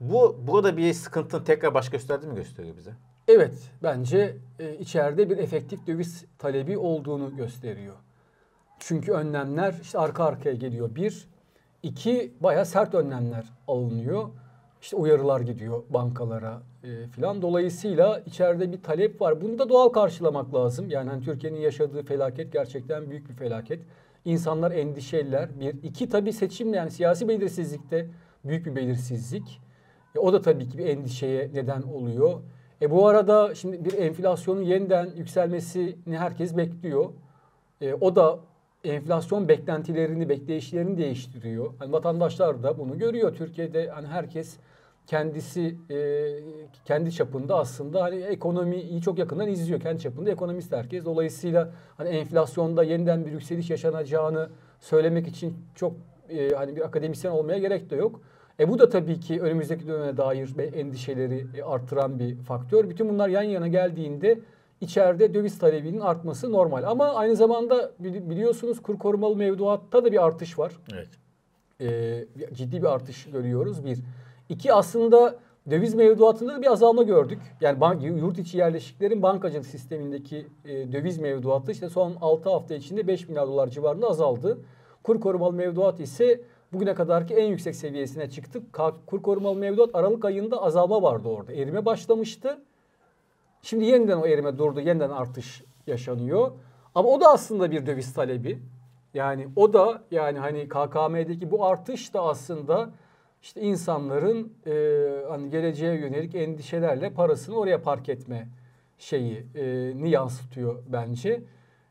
Bu 0.00 0.40
burada 0.46 0.76
bir 0.76 0.92
sıkıntının 0.92 1.44
tekrar 1.44 1.74
baş 1.74 1.90
gösterdi 1.90 2.26
mi 2.26 2.34
gösteriyor 2.34 2.76
bize? 2.76 2.92
Evet, 3.28 3.54
bence 3.82 4.36
e, 4.58 4.76
içeride 4.78 5.30
bir 5.30 5.38
efektif 5.38 5.86
döviz 5.86 6.24
talebi 6.38 6.78
olduğunu 6.78 7.36
gösteriyor. 7.36 7.94
Çünkü 8.78 9.12
önlemler 9.12 9.74
işte 9.82 9.98
arka 9.98 10.24
arkaya 10.24 10.54
geliyor. 10.54 10.94
Bir, 10.94 11.28
iki 11.82 12.32
bayağı 12.40 12.66
sert 12.66 12.94
önlemler 12.94 13.46
alınıyor. 13.68 14.28
İşte 14.82 14.96
uyarılar 14.96 15.40
gidiyor 15.40 15.82
bankalara 15.90 16.62
e, 16.84 17.06
filan. 17.06 17.42
Dolayısıyla 17.42 18.22
içeride 18.26 18.72
bir 18.72 18.82
talep 18.82 19.20
var. 19.20 19.40
Bunu 19.40 19.58
da 19.58 19.68
doğal 19.68 19.88
karşılamak 19.88 20.54
lazım. 20.54 20.90
Yani 20.90 21.10
hani 21.10 21.24
Türkiye'nin 21.24 21.60
yaşadığı 21.60 22.02
felaket 22.02 22.52
gerçekten 22.52 23.10
büyük 23.10 23.28
bir 23.28 23.34
felaket. 23.34 23.80
İnsanlar 24.24 24.70
endişeliler. 24.70 25.60
Bir, 25.60 25.74
iki 25.82 26.08
tabii 26.08 26.32
seçimle 26.32 26.76
yani 26.76 26.90
siyasi 26.90 27.28
belirsizlikte 27.28 28.06
büyük 28.44 28.66
bir 28.66 28.76
belirsizlik. 28.76 29.60
E, 30.16 30.18
o 30.18 30.32
da 30.32 30.42
tabii 30.42 30.68
ki 30.68 30.78
bir 30.78 30.86
endişeye 30.86 31.50
neden 31.54 31.82
oluyor. 31.82 32.40
E 32.82 32.90
bu 32.90 33.08
arada 33.08 33.54
şimdi 33.54 33.84
bir 33.84 33.92
enflasyonun 33.92 34.62
yeniden 34.62 35.10
yükselmesini 35.16 36.18
herkes 36.18 36.56
bekliyor. 36.56 37.10
E, 37.80 37.94
o 37.94 38.16
da 38.16 38.38
enflasyon 38.84 39.48
beklentilerini, 39.48 40.28
bekleyişlerini 40.28 40.98
değiştiriyor. 40.98 41.74
Hani 41.78 41.92
vatandaşlar 41.92 42.62
da 42.62 42.78
bunu 42.78 42.98
görüyor. 42.98 43.34
Türkiye'de 43.34 43.88
hani 43.88 44.06
herkes 44.06 44.56
kendisi 45.08 45.76
e, 45.90 45.96
kendi 46.84 47.12
çapında 47.12 47.58
aslında 47.58 48.02
hani 48.02 48.16
ekonomiyi 48.16 49.02
çok 49.02 49.18
yakından 49.18 49.48
izliyor. 49.48 49.80
Kendi 49.80 50.00
çapında 50.00 50.30
ekonomist 50.30 50.72
herkes. 50.72 51.04
Dolayısıyla 51.04 51.70
hani 51.96 52.08
enflasyonda 52.08 52.84
yeniden 52.84 53.26
bir 53.26 53.32
yükseliş 53.32 53.70
yaşanacağını 53.70 54.48
söylemek 54.80 55.28
için 55.28 55.56
çok 55.74 55.92
e, 56.28 56.50
hani 56.50 56.76
bir 56.76 56.80
akademisyen 56.80 57.30
olmaya 57.32 57.58
gerek 57.58 57.90
de 57.90 57.96
yok. 57.96 58.20
E 58.60 58.68
bu 58.68 58.78
da 58.78 58.88
tabii 58.88 59.20
ki 59.20 59.40
önümüzdeki 59.40 59.86
döneme 59.86 60.16
dair 60.16 60.74
endişeleri 60.74 61.46
e, 61.56 61.62
arttıran 61.62 62.18
bir 62.18 62.36
faktör. 62.36 62.90
Bütün 62.90 63.08
bunlar 63.08 63.28
yan 63.28 63.42
yana 63.42 63.68
geldiğinde 63.68 64.38
içeride 64.80 65.34
döviz 65.34 65.58
talebinin 65.58 66.00
artması 66.00 66.52
normal. 66.52 66.82
Ama 66.82 67.14
aynı 67.14 67.36
zamanda 67.36 67.92
biliyorsunuz 67.98 68.82
kur 68.82 68.98
korumalı 68.98 69.36
mevduatta 69.36 70.04
da 70.04 70.12
bir 70.12 70.24
artış 70.24 70.58
var. 70.58 70.72
Evet. 70.92 71.08
Ee, 71.80 72.26
ciddi 72.52 72.82
bir 72.82 72.86
artış 72.86 73.26
görüyoruz 73.30 73.84
bir. 73.84 73.98
İki 74.48 74.72
aslında 74.72 75.36
döviz 75.70 75.94
mevduatında 75.94 76.54
da 76.54 76.62
bir 76.62 76.72
azalma 76.72 77.02
gördük. 77.02 77.38
Yani 77.60 77.80
bank, 77.80 78.02
yurt 78.02 78.38
içi 78.38 78.58
yerleşiklerin 78.58 79.22
bankacılık 79.22 79.66
sistemindeki 79.66 80.46
e, 80.64 80.92
döviz 80.92 81.18
mevduatı 81.18 81.72
işte 81.72 81.88
son 81.88 82.16
6 82.20 82.50
hafta 82.50 82.74
içinde 82.74 83.06
5 83.06 83.28
milyar 83.28 83.46
dolar 83.46 83.68
civarında 83.68 84.06
azaldı. 84.06 84.58
Kur 85.02 85.20
korumalı 85.20 85.52
mevduat 85.52 86.00
ise 86.00 86.40
bugüne 86.72 86.94
kadarki 86.94 87.34
en 87.34 87.46
yüksek 87.46 87.76
seviyesine 87.76 88.30
çıktık. 88.30 88.62
Kur 89.06 89.22
korumalı 89.22 89.56
mevduat 89.56 89.90
Aralık 89.94 90.24
ayında 90.24 90.62
azalma 90.62 91.02
vardı 91.02 91.28
orada. 91.28 91.52
Erime 91.52 91.84
başlamıştı. 91.84 92.58
Şimdi 93.62 93.84
yeniden 93.84 94.16
o 94.16 94.26
erime 94.26 94.58
durdu. 94.58 94.80
Yeniden 94.80 95.10
artış 95.10 95.64
yaşanıyor. 95.86 96.50
Ama 96.94 97.08
o 97.08 97.20
da 97.20 97.32
aslında 97.32 97.70
bir 97.70 97.86
döviz 97.86 98.14
talebi. 98.14 98.58
Yani 99.14 99.48
o 99.56 99.72
da 99.72 100.02
yani 100.10 100.38
hani 100.38 100.68
KKM'deki 100.68 101.50
bu 101.50 101.66
artış 101.66 102.14
da 102.14 102.22
aslında 102.22 102.90
işte 103.42 103.60
insanların 103.60 104.52
e, 104.66 104.72
hani 105.28 105.50
geleceğe 105.50 105.94
yönelik 105.94 106.34
endişelerle 106.34 107.10
parasını 107.10 107.56
oraya 107.56 107.82
park 107.82 108.08
etme 108.08 108.48
şeyi 108.98 109.46
e, 109.54 109.92
ni 109.96 110.10
yansıtıyor 110.10 110.82
bence. 110.88 111.42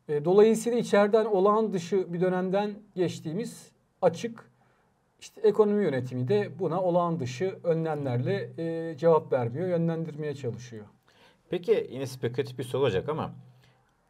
E, 0.10 0.25
dolayısıyla 0.25 0.80
içeriden 0.80 1.25
olağan 1.25 1.74
dışı 1.74 2.13
bir 2.13 2.22
dönemden 2.22 2.74
geçtiğimiz 2.96 3.72
açık. 4.01 4.51
İşte 5.20 5.42
ekonomi 5.42 5.84
yönetimi 5.84 6.27
de 6.27 6.60
buna 6.60 6.82
olağan 6.82 7.20
dışı 7.20 7.60
önlemlerle 7.63 8.50
e, 8.58 8.98
cevap 8.98 9.34
vermiyor, 9.34 9.68
yönlendirmeye 9.68 10.36
çalışıyor. 10.36 10.86
Peki 11.50 11.88
yine 11.92 12.06
spekülatif 12.06 12.58
bir 12.58 12.63
soru 12.63 12.82
olacak 12.82 13.10
ama 13.10 13.34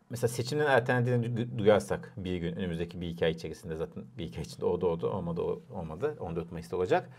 mesela 0.09 0.27
seçimlerin 0.27 0.69
ertelendiğini 0.69 1.57
duyarsak 1.57 2.13
bir 2.17 2.37
gün 2.37 2.55
önümüzdeki 2.55 3.01
bir 3.01 3.07
iki 3.07 3.25
ay 3.25 3.31
içerisinde 3.31 3.75
zaten 3.75 4.03
bir 4.17 4.25
iki 4.25 4.37
ay 4.37 4.43
içinde 4.43 4.65
oldu 4.65 4.87
oldu 4.87 5.09
olmadı 5.09 5.41
olmadı 5.73 6.17
14 6.19 6.51
Mayıs'ta 6.51 6.77
olacak. 6.77 7.09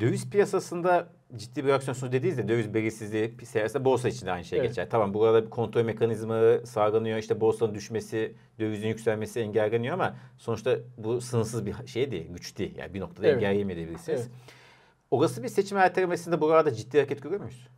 Döviz 0.00 0.30
piyasasında 0.30 1.08
ciddi 1.36 1.64
bir 1.64 1.68
reaksiyon 1.68 1.94
sonucu 1.94 2.12
dediğiniz 2.12 2.38
de 2.38 2.48
döviz 2.48 2.74
belirsizliği 2.74 3.36
siyasette 3.44 3.84
borsa 3.84 4.08
için 4.08 4.26
de 4.26 4.32
aynı 4.32 4.44
şey 4.44 4.58
evet. 4.58 4.68
geçer. 4.68 4.90
Tamam 4.90 5.14
burada 5.14 5.44
bir 5.44 5.50
kontrol 5.50 5.82
mekanizmaları 5.82 6.66
sağlanıyor. 6.66 7.18
İşte 7.18 7.40
borsanın 7.40 7.74
düşmesi, 7.74 8.34
dövizin 8.58 8.88
yükselmesi 8.88 9.40
engelleniyor 9.40 9.94
ama 9.94 10.16
sonuçta 10.38 10.78
bu 10.98 11.20
sınırsız 11.20 11.66
bir 11.66 11.74
şey 11.86 12.10
değil, 12.10 12.28
güç 12.28 12.58
değil. 12.58 12.76
Yani 12.76 12.94
bir 12.94 13.00
noktada 13.00 13.26
evet. 13.26 13.36
engelleyemeyebilirsiniz. 13.36 14.20
Evet. 14.20 14.30
Olası 15.10 15.42
bir 15.42 15.48
seçim 15.48 15.78
ertelemesinde 15.78 16.40
burada 16.40 16.74
ciddi 16.74 16.98
hareket 16.98 17.22
görüyor 17.22 17.40
muyuz? 17.40 17.68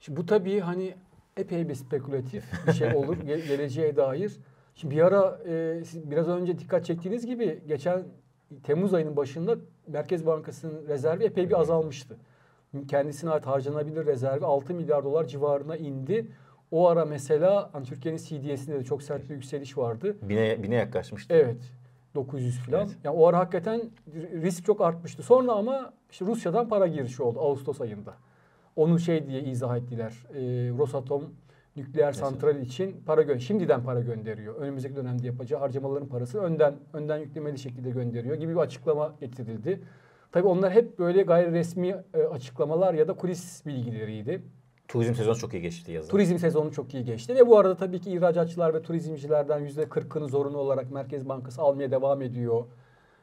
Şimdi 0.00 0.20
bu 0.20 0.26
tabii 0.26 0.60
hani 0.60 0.94
epey 1.36 1.68
bir 1.68 1.74
spekülatif 1.74 2.44
bir 2.66 2.72
şey 2.72 2.94
olur 2.96 3.16
ge- 3.16 3.48
geleceğe 3.48 3.96
dair. 3.96 4.36
Şimdi 4.74 4.96
bir 4.96 5.02
ara 5.02 5.38
e, 5.48 5.84
siz 5.84 6.10
biraz 6.10 6.28
önce 6.28 6.58
dikkat 6.58 6.84
çektiğiniz 6.84 7.26
gibi 7.26 7.62
geçen 7.68 8.02
Temmuz 8.62 8.94
ayının 8.94 9.16
başında 9.16 9.56
Merkez 9.86 10.26
Bankası'nın 10.26 10.88
rezervi 10.88 11.24
epey 11.24 11.48
bir 11.48 11.60
azalmıştı. 11.60 12.16
Kendisine 12.88 13.30
ait 13.30 13.46
harcanabilir 13.46 14.06
rezervi 14.06 14.44
6 14.44 14.74
milyar 14.74 15.04
dolar 15.04 15.24
civarına 15.24 15.76
indi. 15.76 16.26
O 16.70 16.88
ara 16.88 17.04
mesela 17.04 17.70
hani 17.72 17.86
Türkiye'nin 17.86 18.18
CDS'inde 18.18 18.78
de 18.78 18.84
çok 18.84 19.02
sert 19.02 19.28
bir 19.28 19.34
yükseliş 19.34 19.78
vardı. 19.78 20.16
Bine, 20.22 20.62
bine 20.62 20.74
yaklaşmıştı. 20.74 21.34
Evet. 21.34 21.56
900 22.14 22.58
falan. 22.58 22.80
Evet. 22.86 22.96
Yani 23.04 23.16
o 23.16 23.26
ara 23.26 23.38
hakikaten 23.38 23.82
risk 24.42 24.64
çok 24.64 24.80
artmıştı. 24.80 25.22
Sonra 25.22 25.52
ama 25.52 25.92
işte 26.10 26.26
Rusya'dan 26.26 26.68
para 26.68 26.86
girişi 26.86 27.22
oldu 27.22 27.40
Ağustos 27.40 27.80
ayında. 27.80 28.14
Onu 28.76 28.98
şey 28.98 29.26
diye 29.26 29.42
izah 29.42 29.76
ettiler. 29.76 30.12
E, 30.34 30.40
Rosatom 30.78 31.34
nükleer 31.76 32.06
Mesela. 32.06 32.30
santral 32.30 32.60
için 32.60 33.02
para 33.06 33.22
gö 33.22 33.38
şimdiden 33.38 33.82
para 33.84 34.00
gönderiyor. 34.00 34.54
Önümüzdeki 34.54 34.96
dönemde 34.96 35.26
yapacağı 35.26 35.60
harcamaların 35.60 36.08
parasını 36.08 36.42
önden 36.42 36.74
önden 36.92 37.18
yüklemeli 37.18 37.58
şekilde 37.58 37.90
gönderiyor 37.90 38.36
gibi 38.36 38.52
bir 38.52 38.60
açıklama 38.60 39.14
getirildi. 39.20 39.80
Tabii 40.32 40.46
onlar 40.46 40.72
hep 40.72 40.98
böyle 40.98 41.22
gayri 41.22 41.52
resmi 41.52 41.96
e, 42.14 42.22
açıklamalar 42.22 42.94
ya 42.94 43.08
da 43.08 43.12
kulis 43.12 43.66
bilgileriydi. 43.66 44.42
Turizm 44.88 45.14
sezonu 45.14 45.36
çok 45.36 45.54
iyi 45.54 45.62
geçti 45.62 45.92
yazın. 45.92 46.10
Turizm 46.10 46.38
sezonu 46.38 46.72
çok 46.72 46.94
iyi 46.94 47.04
geçti 47.04 47.34
ve 47.34 47.46
bu 47.46 47.58
arada 47.58 47.76
tabii 47.76 48.00
ki 48.00 48.10
ihracatçılar 48.10 48.74
ve 48.74 48.82
turizmcilerden 48.82 49.68
%40'ını 49.68 50.28
zorunlu 50.28 50.58
olarak 50.58 50.90
Merkez 50.90 51.28
Bankası 51.28 51.62
almaya 51.62 51.90
devam 51.90 52.22
ediyor 52.22 52.64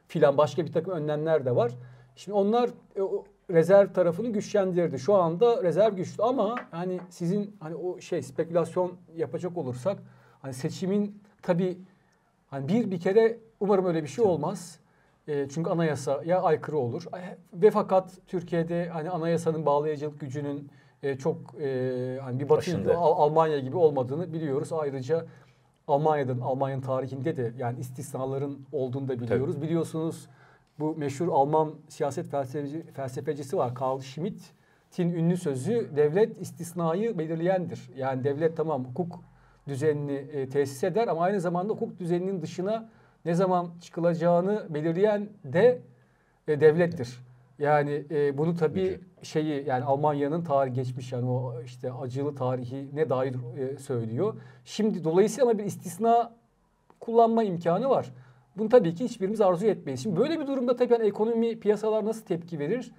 filan 0.08 0.38
başka 0.38 0.66
bir 0.66 0.72
takım 0.72 0.92
önlemler 0.92 1.44
de 1.44 1.56
var. 1.56 1.72
Şimdi 2.16 2.36
onlar 2.36 2.68
e, 2.96 3.00
rezerv 3.52 3.92
tarafını 3.92 4.28
güçlendirdi. 4.28 4.98
Şu 4.98 5.14
anda 5.14 5.62
rezerv 5.62 5.94
güçlü 5.94 6.22
ama 6.22 6.54
hani 6.70 7.00
sizin 7.10 7.56
hani 7.60 7.74
o 7.74 8.00
şey 8.00 8.22
spekülasyon 8.22 8.92
yapacak 9.16 9.56
olursak 9.56 9.98
hani 10.42 10.54
seçimin 10.54 11.22
tabii 11.42 11.78
hani 12.46 12.68
bir 12.68 12.90
bir 12.90 13.00
kere 13.00 13.38
umarım 13.60 13.86
öyle 13.86 14.02
bir 14.02 14.08
şey 14.08 14.24
olmaz. 14.24 14.80
E, 15.28 15.48
çünkü 15.48 15.70
anayasa 15.70 16.22
ya 16.24 16.42
aykırı 16.42 16.78
olur. 16.78 17.04
Ve 17.52 17.70
fakat 17.70 18.18
Türkiye'de 18.26 18.88
hani 18.88 19.10
anayasanın 19.10 19.66
bağlayıcılık 19.66 20.20
gücünün 20.20 20.70
e, 21.02 21.18
çok 21.18 21.54
e, 21.60 22.18
hani 22.22 22.40
bir 22.40 22.48
Batı 22.48 22.96
Almanya 22.96 23.58
gibi 23.58 23.76
olmadığını 23.76 24.32
biliyoruz. 24.32 24.72
Ayrıca 24.72 25.26
Almanya'dan 25.88 26.38
Almanya'nın 26.40 26.82
tarihinde 26.82 27.36
de 27.36 27.52
yani 27.58 27.80
istisnaların 27.80 28.58
olduğunu 28.72 29.08
da 29.08 29.20
biliyoruz. 29.20 29.54
Tabii. 29.54 29.66
Biliyorsunuz 29.66 30.28
bu 30.80 30.96
meşhur 30.96 31.28
Alman 31.28 31.74
siyaset 31.88 32.26
felsefeci, 32.26 32.82
felsefecisi 32.82 33.56
var 33.56 33.74
Karl 33.74 34.00
Schmitt'in 34.00 35.12
ünlü 35.12 35.36
sözü 35.36 35.90
devlet 35.96 36.40
istisnayı 36.40 37.18
belirleyendir. 37.18 37.90
Yani 37.96 38.24
devlet 38.24 38.56
tamam 38.56 38.84
hukuk 38.84 39.20
düzenini 39.68 40.12
e, 40.12 40.48
tesis 40.48 40.84
eder 40.84 41.08
ama 41.08 41.22
aynı 41.22 41.40
zamanda 41.40 41.72
hukuk 41.72 41.98
düzeninin 42.00 42.42
dışına 42.42 42.88
ne 43.24 43.34
zaman 43.34 43.70
çıkılacağını 43.80 44.66
belirleyen 44.70 45.28
de 45.44 45.78
e, 46.48 46.60
devlettir. 46.60 47.20
Yani 47.58 48.04
e, 48.10 48.38
bunu 48.38 48.56
tabii 48.56 49.00
şeyi 49.22 49.66
yani 49.68 49.84
Almanya'nın 49.84 50.44
tarih 50.44 50.74
geçmiş 50.74 51.12
yani 51.12 51.30
o 51.30 51.62
işte 51.62 51.92
acılı 51.92 52.34
tarihi 52.34 52.96
ne 52.96 53.10
dair 53.10 53.34
e, 53.58 53.78
söylüyor. 53.78 54.34
Şimdi 54.64 55.04
dolayısıyla 55.04 55.50
ama 55.50 55.58
bir 55.58 55.64
istisna 55.64 56.32
kullanma 57.00 57.42
imkanı 57.42 57.88
var. 57.88 58.12
Bunu 58.56 58.68
tabii 58.68 58.94
ki 58.94 59.04
hiçbirimiz 59.04 59.40
arzu 59.40 59.66
etmeyiz. 59.66 60.02
Şimdi 60.02 60.20
böyle 60.20 60.40
bir 60.40 60.46
durumda 60.46 60.76
tabii 60.76 60.92
yani 60.92 61.06
ekonomi 61.06 61.60
piyasalar 61.60 62.04
nasıl 62.04 62.24
tepki 62.24 62.58
verir? 62.58 62.92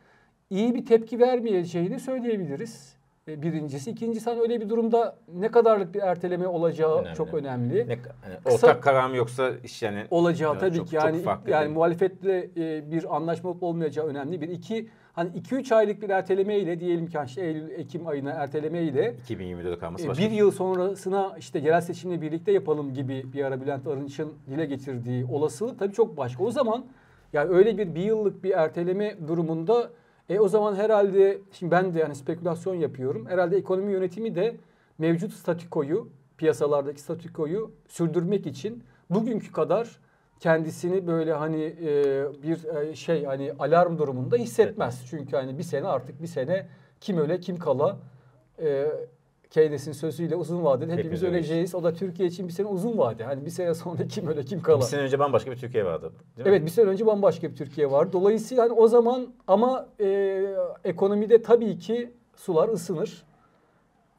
İyi 0.50 0.76
bir 0.76 0.86
tepki 0.86 1.20
vermeyeceğini 1.20 2.00
söyleyebiliriz. 2.00 2.96
E, 3.28 3.42
birincisi. 3.42 3.92
İkincisi 3.92 4.30
hani 4.30 4.42
öyle 4.42 4.62
bir 4.62 4.70
durumda 4.70 5.16
ne 5.34 5.52
kadarlık 5.52 5.94
bir 5.94 6.00
erteleme 6.00 6.48
olacağı 6.48 7.02
önemli. 7.02 7.16
çok 7.16 7.34
önemli. 7.34 7.88
Ne, 7.88 7.92
yani 7.92 8.00
Kısa, 8.44 8.68
ortak 8.68 8.84
karar 8.84 9.10
mı 9.10 9.16
yoksa 9.16 9.52
iş 9.64 9.82
yani 9.82 10.06
olacağı 10.12 10.60
tabii 10.60 10.78
çok, 10.78 10.88
ki 10.88 10.96
yani 10.96 11.24
çok 11.24 11.48
yani 11.48 11.64
değil. 11.66 11.76
muhalefetle 11.76 12.50
e, 12.58 12.92
bir 12.92 13.16
anlaşma 13.16 13.50
olup 13.50 13.64
olmayacağı 13.64 14.06
önemli. 14.08 14.42
Bir 14.42 14.50
iki 14.50 14.90
hani 15.14 15.30
2-3 15.30 15.76
aylık 15.76 16.02
bir 16.02 16.10
erteleme 16.10 16.60
ile 16.60 16.80
diyelim 16.80 17.08
ki 17.08 17.18
işte 17.26 17.42
Eylül 17.42 17.70
Ekim 17.70 18.08
ayına 18.08 18.32
erteleme 18.32 18.82
ile 18.82 19.16
2024'de 19.30 19.80
kalması 19.80 20.06
e, 20.06 20.10
başka. 20.10 20.24
Bir 20.24 20.32
yıl 20.32 20.52
sonrasına 20.52 21.36
işte 21.40 21.60
yerel 21.60 21.82
seçimle 21.82 22.22
birlikte 22.22 22.52
yapalım 22.52 22.94
gibi 22.94 23.34
bir 23.34 23.44
ara 23.44 23.62
Bülent 23.62 23.88
Arınç'ın 23.88 24.34
dile 24.50 24.66
getirdiği 24.66 25.26
olasılık 25.26 25.80
tabii 25.80 25.94
çok 25.94 26.18
başka. 26.18 26.44
O 26.44 26.52
zaman 26.52 26.86
yani 27.34 27.50
öyle 27.50 27.78
bir 27.78 27.96
bir 27.96 28.04
yıllık 28.04 28.44
bir 28.44 28.52
erteleme 28.52 29.16
durumunda 29.28 29.90
e 30.32 30.40
o 30.40 30.48
zaman 30.48 30.76
herhalde 30.76 31.42
şimdi 31.52 31.72
ben 31.72 31.94
de 31.94 32.00
yani 32.00 32.16
spekülasyon 32.16 32.76
yapıyorum. 32.76 33.26
Herhalde 33.26 33.58
ekonomi 33.58 33.92
yönetimi 33.92 34.36
de 34.36 34.56
mevcut 34.98 35.34
statikoyu, 35.34 36.10
piyasalardaki 36.38 37.02
statikoyu 37.02 37.72
sürdürmek 37.88 38.48
için 38.48 38.84
bugünkü 39.10 39.52
kadar 39.52 40.00
kendisini 40.40 41.08
böyle 41.08 41.34
hani 41.34 41.64
e, 41.64 42.26
bir 42.44 42.76
e, 42.76 42.96
şey 42.96 43.26
hani 43.26 43.54
alarm 43.60 43.98
durumunda 43.98 44.38
hissetmez. 44.38 45.06
Çünkü 45.10 45.36
hani 45.36 45.58
bir 45.58 45.64
sene 45.64 45.88
artık 45.88 46.22
bir 46.22 46.28
sene 46.28 46.68
kim 47.02 47.18
öle 47.18 47.40
kim 47.40 47.60
kala 47.60 47.98
e, 48.62 48.88
Keynes'in 49.52 49.92
sözüyle 49.92 50.36
uzun 50.36 50.64
vadede 50.64 50.92
hepimiz, 50.92 51.00
hepimiz 51.00 51.24
öleceğiz. 51.24 51.76
O 51.76 51.84
da 51.84 51.94
Türkiye 51.94 52.28
için 52.30 52.48
bir 52.48 52.54
sene 52.54 52.68
uzun 52.68 52.98
vade. 52.98 53.24
Hani 53.24 53.46
bir 53.46 53.50
sene 53.50 53.74
sonra 53.74 54.08
kim 54.08 54.28
öyle 54.28 54.44
kim 54.46 54.62
kala. 54.62 54.80
Bir 54.80 54.84
sene 54.84 55.02
önce 55.02 55.20
bambaşka 55.20 55.52
bir 55.52 55.58
Türkiye 55.58 55.86
vardı. 55.86 56.14
Değil 56.38 56.48
evet 56.48 56.62
mi? 56.62 56.66
bir 56.66 56.72
sene 56.72 56.86
önce 56.86 57.06
bambaşka 57.06 57.50
bir 57.50 57.56
Türkiye 57.56 57.92
var. 57.92 58.14
Dolayısıyla 58.14 58.64
hani 58.64 58.72
o 58.72 58.88
zaman 58.88 59.34
ama 59.48 59.88
e, 60.00 60.42
ekonomide 60.84 61.42
tabii 61.42 61.80
ki 61.80 62.14
sular 62.36 62.70
ısınır 62.70 63.24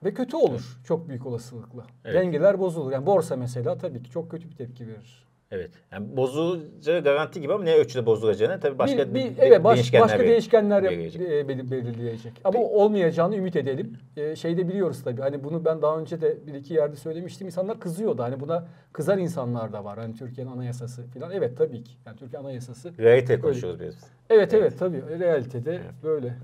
ve 0.04 0.14
kötü 0.14 0.36
olur 0.36 0.74
evet. 0.76 0.86
çok 0.86 1.08
büyük 1.08 1.26
olasılıkla. 1.26 1.86
Evet. 2.04 2.14
Dengeler 2.14 2.60
bozulur. 2.60 2.92
Yani 2.92 3.06
borsa 3.06 3.36
mesela 3.36 3.78
tabii 3.78 4.02
ki 4.02 4.10
çok 4.10 4.30
kötü 4.30 4.50
bir 4.50 4.56
tepki 4.56 4.88
verir. 4.88 5.28
Evet. 5.52 5.70
Yani 5.92 6.16
bozulacağı 6.16 7.02
garanti 7.02 7.40
gibi 7.40 7.52
ama 7.52 7.64
ne 7.64 7.74
ölçüde 7.74 8.06
bozulacağını 8.06 8.60
tabii 8.60 8.78
başka 8.78 9.08
bir, 9.08 9.14
bir, 9.14 9.32
evet, 9.38 9.64
baş, 9.64 9.76
değişkenler 9.76 10.04
başka 10.04 10.24
değişkenler 10.24 10.84
belirleyecek. 10.84 11.48
belirleyecek. 11.48 12.32
Ama 12.44 12.52
Peki. 12.52 12.64
olmayacağını 12.64 13.36
ümit 13.36 13.56
edelim. 13.56 13.98
Ee, 14.16 14.36
şey 14.36 14.56
de 14.56 14.68
biliyoruz 14.68 15.04
tabii. 15.04 15.20
Hani 15.20 15.44
bunu 15.44 15.64
ben 15.64 15.82
daha 15.82 15.98
önce 15.98 16.20
de 16.20 16.46
bir 16.46 16.54
iki 16.54 16.74
yerde 16.74 16.96
söylemiştim. 16.96 17.46
İnsanlar 17.46 17.80
kızıyordu. 17.80 18.22
Hani 18.22 18.40
buna 18.40 18.68
kızar 18.92 19.18
insanlar 19.18 19.72
da 19.72 19.84
var. 19.84 19.98
Hani 19.98 20.14
Türkiye'nin 20.14 20.52
anayasası 20.52 21.06
falan. 21.06 21.30
Evet 21.30 21.58
tabii 21.58 21.84
ki. 21.84 21.92
Yani 22.06 22.16
Türkiye 22.16 22.40
anayasası. 22.40 22.92
Realite 22.98 23.40
konuşuyoruz 23.40 23.80
biz. 23.80 23.94
Evet, 24.30 24.54
evet 24.54 24.54
evet 24.54 24.78
tabii. 24.78 25.18
Realitede 25.18 25.70
evet. 25.70 26.02
böyle. 26.02 26.34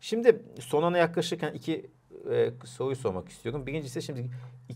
Şimdi 0.00 0.36
sonuna 0.60 0.98
yaklaşırken 0.98 1.52
iki 1.54 1.86
e, 2.30 2.52
soruyu 2.64 2.96
sormak 2.96 3.28
istiyorum. 3.28 3.66
Birincisi 3.66 4.02
şimdi 4.02 4.30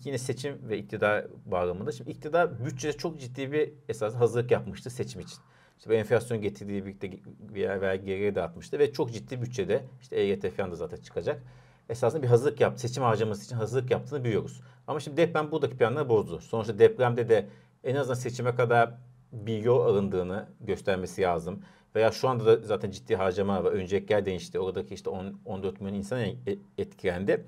yine 0.05 0.19
seçim 0.19 0.69
ve 0.69 0.79
iktidar 0.79 1.27
bağlamında. 1.45 1.93
Şimdi 1.93 2.11
iktidar 2.11 2.65
bütçede 2.65 2.93
çok 2.93 3.21
ciddi 3.21 3.53
bir 3.53 3.73
esas 3.89 4.15
hazırlık 4.15 4.51
yapmıştı 4.51 4.91
seçim 4.91 5.21
için. 5.21 5.39
İşte 5.79 5.95
enflasyon 5.95 6.41
getirdiği 6.41 6.85
birlikte 6.85 7.11
bir 7.39 7.69
vergi 7.69 8.07
geriye 8.07 8.35
dağıtmıştı 8.35 8.79
ve 8.79 8.93
çok 8.93 9.13
ciddi 9.13 9.43
bütçede 9.43 9.85
işte 10.01 10.17
EYT 10.17 10.51
falan 10.51 10.71
da 10.71 10.77
zaten 10.77 10.97
çıkacak. 10.97 11.43
Esasında 11.89 12.23
bir 12.23 12.29
hazırlık 12.29 12.61
yaptı. 12.61 12.81
Seçim 12.81 13.03
harcaması 13.03 13.45
için 13.45 13.57
hazırlık 13.57 13.91
yaptığını 13.91 14.25
biliyoruz. 14.25 14.61
Ama 14.87 15.01
şimdi 15.01 15.17
deprem 15.17 15.51
buradaki 15.51 15.77
planları 15.77 16.09
bozdu. 16.09 16.41
Sonuçta 16.41 16.79
depremde 16.79 17.29
de 17.29 17.49
en 17.85 17.97
azından 17.97 18.15
seçime 18.15 18.55
kadar 18.55 18.95
bir 19.33 19.65
yol 19.65 19.81
alındığını 19.81 20.49
göstermesi 20.61 21.23
lazım. 21.23 21.63
Veya 21.97 22.13
şu 22.13 22.29
anda 22.29 22.47
da 22.47 22.67
zaten 22.67 22.91
ciddi 22.91 23.17
harcama 23.17 23.65
var. 23.65 23.73
Önceki 23.73 24.13
yer 24.13 24.27
değişti. 24.27 24.61
Oradaki 24.61 24.95
işte 24.95 25.11
10, 25.11 25.41
14 25.45 25.81
milyon 25.81 25.95
insan 25.95 26.21
e, 26.21 26.37
etkilendi 26.79 27.45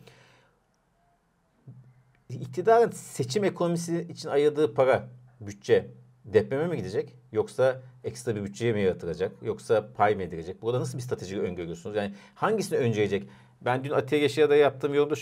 iktidarın 2.28 2.90
seçim 2.90 3.45
ekonomisi 3.45 4.07
için 4.11 4.28
ayırdığı 4.28 4.75
para, 4.75 5.09
bütçe 5.40 5.87
depreme 6.25 6.67
mi 6.67 6.76
gidecek? 6.76 7.14
Yoksa 7.33 7.83
ekstra 8.05 8.37
bir 8.37 8.45
bütçeye 8.45 8.73
mi 8.73 8.81
yaratılacak? 8.83 9.33
Yoksa 9.43 9.88
pay 9.97 10.14
mı 10.14 10.23
edilecek? 10.23 10.62
Burada 10.62 10.81
nasıl 10.81 10.99
bir 10.99 11.02
strateji 11.02 11.40
öngörüyorsunuz? 11.40 11.97
Yani 11.97 12.14
hangisini 12.35 12.78
önceyecek? 12.78 13.28
Ben 13.61 13.85
dün 13.85 13.90
Atiye 13.90 14.23
Yaşar'da 14.23 14.57
yaptığım 14.57 14.95
yorumda 14.95 15.14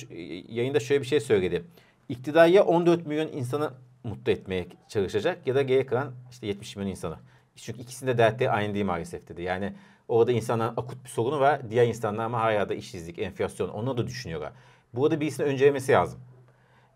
yayında 0.49 0.81
şöyle 0.81 1.03
bir 1.03 1.07
şey 1.07 1.21
söyledi. 1.21 1.65
İktidar 2.09 2.47
ya 2.47 2.65
14 2.65 3.07
milyon 3.07 3.29
insanı 3.29 3.71
mutlu 4.05 4.33
etmeye 4.33 4.67
çalışacak 4.89 5.47
ya 5.47 5.55
da 5.55 5.63
geri 5.63 5.87
kalan 5.87 6.13
işte 6.31 6.47
70 6.47 6.77
milyon 6.77 6.91
insana. 6.91 7.21
Çünkü 7.57 7.81
ikisinde 7.81 8.19
dertleri 8.19 8.51
aynı 8.51 8.75
değil 8.75 8.85
maalesef 8.85 9.29
dedi. 9.29 9.43
Yani 9.43 9.73
orada 10.09 10.33
insanların 10.33 10.75
akut 10.77 11.05
bir 11.05 11.09
sorunu 11.09 11.41
var. 11.41 11.71
Diğer 11.71 11.87
insanlar 11.87 12.25
ama 12.25 12.41
hala 12.41 12.69
da 12.69 12.75
işsizlik, 12.75 13.19
enflasyon 13.19 13.69
onu 13.69 13.97
da 13.97 14.07
düşünüyorlar. 14.07 14.53
Burada 14.95 15.21
birisini 15.21 15.47
öncelemesi 15.47 15.93
lazım 15.93 16.21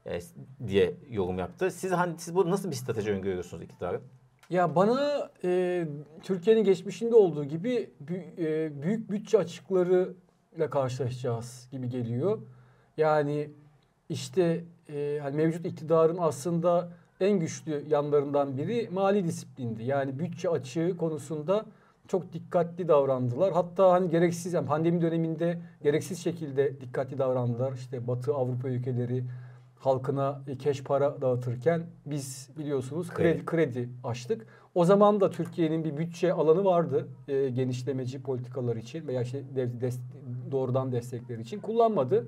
e, 0.06 0.20
diye 0.66 0.94
yorum 1.10 1.38
yaptı. 1.38 1.70
Siz 1.70 1.92
hani 1.92 2.18
siz 2.18 2.34
bu 2.34 2.50
nasıl 2.50 2.70
bir 2.70 2.76
strateji 2.76 3.12
öngörüyorsunuz 3.12 3.62
iktidarın? 3.62 4.02
Ya 4.50 4.74
bana 4.74 5.30
e, 5.44 5.86
Türkiye'nin 6.22 6.64
geçmişinde 6.64 7.14
olduğu 7.14 7.44
gibi 7.44 7.90
e, 8.38 8.82
büyük 8.82 9.10
bütçe 9.10 9.38
açıkları 9.38 10.14
ile 10.56 10.70
karşılaşacağız 10.70 11.68
gibi 11.72 11.88
geliyor. 11.88 12.38
Yani 12.96 13.50
işte 14.08 14.64
e, 14.88 15.18
hani 15.22 15.36
mevcut 15.36 15.66
iktidarın 15.66 16.18
aslında 16.20 16.92
en 17.20 17.40
güçlü 17.40 17.84
yanlarından 17.88 18.56
biri 18.56 18.88
mali 18.92 19.24
disiplindi. 19.24 19.84
Yani 19.84 20.18
bütçe 20.18 20.48
açığı 20.48 20.96
konusunda 20.98 21.64
çok 22.08 22.32
dikkatli 22.32 22.88
davrandılar. 22.88 23.52
Hatta 23.52 23.92
hani 23.92 24.10
gereksiz 24.10 24.52
yani 24.52 24.66
pandemi 24.66 25.02
döneminde 25.02 25.58
gereksiz 25.82 26.18
şekilde 26.18 26.80
dikkatli 26.80 27.18
davrandılar. 27.18 27.72
İşte 27.72 28.06
Batı 28.06 28.34
Avrupa 28.34 28.68
ülkeleri 28.68 29.24
halkına 29.78 30.40
keş 30.58 30.84
para 30.84 31.20
dağıtırken 31.20 31.86
biz 32.06 32.50
biliyorsunuz 32.58 33.10
kredi, 33.10 33.44
kredi 33.44 33.88
açtık. 34.04 34.46
O 34.74 34.84
zaman 34.84 35.20
da 35.20 35.30
Türkiye'nin 35.30 35.84
bir 35.84 35.96
bütçe 35.96 36.32
alanı 36.32 36.64
vardı 36.64 37.08
e, 37.28 37.48
genişlemeci 37.48 38.22
politikalar 38.22 38.76
için 38.76 39.06
veya 39.06 39.22
işte 39.22 39.44
des, 39.54 40.00
doğrudan 40.50 40.92
destekler 40.92 41.38
için 41.38 41.60
kullanmadı. 41.60 42.26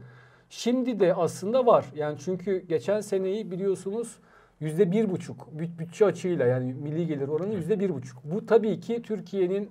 Şimdi 0.50 1.00
de 1.00 1.14
aslında 1.14 1.66
var. 1.66 1.86
Yani 1.94 2.18
çünkü 2.24 2.64
geçen 2.68 3.00
seneyi 3.00 3.50
biliyorsunuz 3.50 4.18
yüzde 4.62 4.92
bir 4.92 5.10
buçuk 5.10 5.48
bütçe 5.52 6.04
açığıyla 6.04 6.46
yani 6.46 6.72
milli 6.72 7.06
gelir 7.06 7.28
oranı 7.28 7.54
yüzde 7.54 7.80
bir 7.80 7.90
buçuk. 7.90 8.24
Bu 8.24 8.46
tabii 8.46 8.80
ki 8.80 9.02
Türkiye'nin 9.02 9.70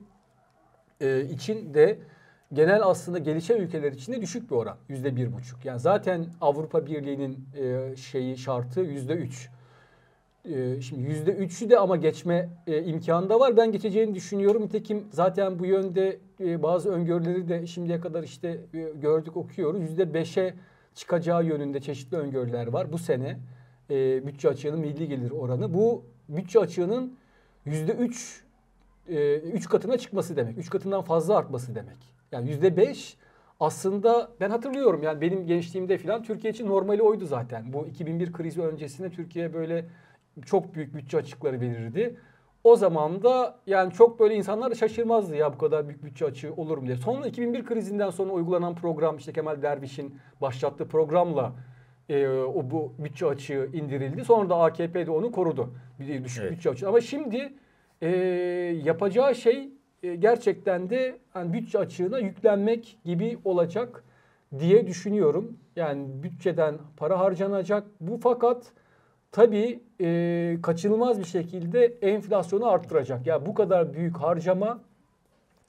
e, 1.01 1.21
için 1.21 1.74
de 1.74 2.00
genel 2.53 2.83
aslında 2.83 3.17
gelişen 3.17 3.57
ülkeler 3.57 3.91
içinde 3.91 4.21
düşük 4.21 4.51
bir 4.51 4.55
oran. 4.55 4.77
Yüzde 4.89 5.15
bir 5.15 5.33
buçuk. 5.33 5.65
Yani 5.65 5.79
zaten 5.79 6.25
Avrupa 6.41 6.86
Birliği'nin 6.86 7.48
e, 7.57 7.95
şeyi 7.95 8.38
şartı 8.38 8.81
yüzde 8.81 9.13
üç. 9.13 9.50
E, 10.45 10.81
şimdi 10.81 11.01
yüzde 11.01 11.31
üçü 11.31 11.69
de 11.69 11.79
ama 11.79 11.95
geçme 11.95 12.50
e, 12.67 12.83
imkanı 12.83 13.29
da 13.29 13.39
var. 13.39 13.57
Ben 13.57 13.71
geçeceğini 13.71 14.15
düşünüyorum. 14.15 14.62
Nitekim 14.62 15.03
zaten 15.12 15.60
bu 15.60 15.65
yönde 15.65 16.19
e, 16.39 16.63
bazı 16.63 16.89
öngörüleri 16.89 17.48
de 17.48 17.67
şimdiye 17.67 18.00
kadar 18.00 18.24
işte 18.24 18.62
e, 18.74 18.91
gördük 19.01 19.38
okuyoruz. 19.38 19.81
Yüzde 19.81 20.13
beşe 20.13 20.53
çıkacağı 20.95 21.45
yönünde 21.45 21.79
çeşitli 21.79 22.17
öngörüler 22.17 22.67
var. 22.67 22.91
Bu 22.91 22.98
sene 22.98 23.38
e, 23.91 24.27
bütçe 24.27 24.50
açığının 24.50 24.79
milli 24.79 25.07
gelir 25.07 25.31
oranı. 25.31 25.74
Bu 25.74 26.03
bütçe 26.29 26.60
açığının 26.60 27.17
yüzde 27.65 27.91
üç, 27.91 28.43
e, 29.07 29.36
üç 29.38 29.69
katına 29.69 29.98
çıkması 29.98 30.36
demek. 30.36 30.57
Üç 30.57 30.69
katından 30.69 31.01
fazla 31.01 31.38
artması 31.38 31.75
demek. 31.75 31.98
Yani 32.31 32.50
yüzde 32.50 32.77
beş 32.77 33.17
aslında 33.60 34.31
ben 34.39 34.50
hatırlıyorum 34.50 35.03
yani 35.03 35.21
benim 35.21 35.45
gençliğimde 35.48 35.98
filan 35.98 36.24
Türkiye 36.24 36.53
için 36.53 36.67
normali 36.67 37.01
oydu 37.01 37.25
zaten. 37.25 37.74
Bu 37.74 37.88
2001 37.88 38.33
krizi 38.33 38.62
öncesinde 38.62 39.10
Türkiye 39.10 39.53
böyle 39.53 39.86
çok 40.45 40.75
büyük 40.75 40.95
bütçe 40.95 41.17
açıkları 41.17 41.62
verirdi. 41.62 42.15
O 42.63 42.75
zaman 42.75 43.24
da 43.24 43.60
yani 43.67 43.93
çok 43.93 44.19
böyle 44.19 44.36
insanlar 44.36 44.75
şaşırmazdı 44.75 45.36
ya 45.36 45.53
bu 45.53 45.57
kadar 45.57 45.88
büyük 45.88 46.03
bütçe 46.03 46.25
açığı 46.25 46.53
olur 46.53 46.77
mu 46.77 46.86
diye. 46.88 46.98
Sonra 46.98 47.27
2001 47.27 47.65
krizinden 47.65 48.10
sonra 48.10 48.31
uygulanan 48.31 48.75
program 48.75 49.17
işte 49.17 49.33
Kemal 49.33 49.62
Derviş'in 49.62 50.15
başlattığı 50.41 50.88
programla 50.88 51.53
e, 52.12 52.27
o 52.30 52.72
bu 52.72 52.94
bütçe 53.00 53.25
açığı 53.25 53.70
indirildi. 53.74 54.25
Sonra 54.25 54.50
da 54.50 54.56
AKP 54.56 55.06
de 55.06 55.12
onu 55.12 55.32
korudu. 55.32 55.70
Bir 56.00 56.24
düşük 56.24 56.44
evet. 56.44 56.51
bütçe 56.51 56.70
açığı. 56.70 56.88
Ama 56.88 57.01
şimdi 57.01 57.53
e, 58.01 58.10
yapacağı 58.84 59.36
şey 59.36 59.70
e, 60.03 60.15
gerçekten 60.15 60.89
de 60.89 61.18
yani 61.36 61.53
bütçe 61.53 61.80
açığına 61.80 62.20
yüklenmek 62.20 62.98
gibi 63.06 63.38
olacak 63.46 64.03
diye 64.60 64.88
düşünüyorum. 64.88 65.58
Yani 65.75 66.24
bütçeden 66.24 66.75
para 66.98 67.20
harcanacak. 67.20 67.84
Bu 68.01 68.20
fakat 68.24 68.72
tabii 69.32 69.80
e, 70.01 70.58
kaçınılmaz 70.63 71.20
bir 71.20 71.25
şekilde 71.25 71.86
enflasyonu 72.01 72.68
arttıracak. 72.68 73.27
Ya 73.27 73.36
yani 73.36 73.46
bu 73.46 73.53
kadar 73.53 73.94
büyük 73.94 74.18
harcama 74.18 74.80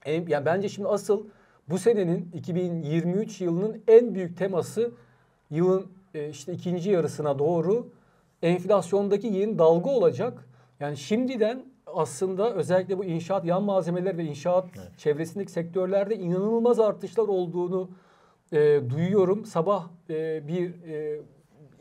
en, 0.05 0.27
yani 0.27 0.45
bence 0.45 0.69
şimdi 0.69 0.87
asıl 0.87 1.25
bu 1.69 1.77
senenin 1.77 2.29
2023 2.33 3.41
yılının 3.41 3.83
en 3.87 4.15
büyük 4.15 4.37
teması 4.37 4.91
yılın 5.49 5.87
e, 6.13 6.29
işte 6.29 6.53
ikinci 6.53 6.89
yarısına 6.89 7.39
doğru 7.39 7.87
enflasyondaki 8.41 9.27
yeni 9.27 9.59
dalga 9.59 9.89
olacak. 9.89 10.47
Yani 10.79 10.97
şimdiden 10.97 11.65
aslında 11.85 12.53
özellikle 12.53 12.97
bu 12.97 13.05
inşaat 13.05 13.45
yan 13.45 13.63
malzemeler 13.63 14.17
ve 14.17 14.23
inşaat 14.23 14.65
evet. 14.77 14.97
çevresindeki 14.97 15.51
sektörlerde 15.51 16.15
inanılmaz 16.15 16.79
artışlar 16.79 17.27
olduğunu 17.27 17.89
e, 18.51 18.81
duyuyorum. 18.89 19.45
Sabah 19.45 19.87
e, 20.09 20.47
bir 20.47 20.83
e, 20.83 21.21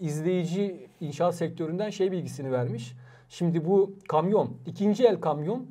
izleyici 0.00 0.86
inşaat 1.00 1.34
sektöründen 1.34 1.90
şey 1.90 2.12
bilgisini 2.12 2.52
vermiş. 2.52 2.94
Şimdi 3.28 3.64
bu 3.64 3.94
kamyon, 4.08 4.56
ikinci 4.66 5.04
el 5.04 5.20
kamyon 5.20 5.66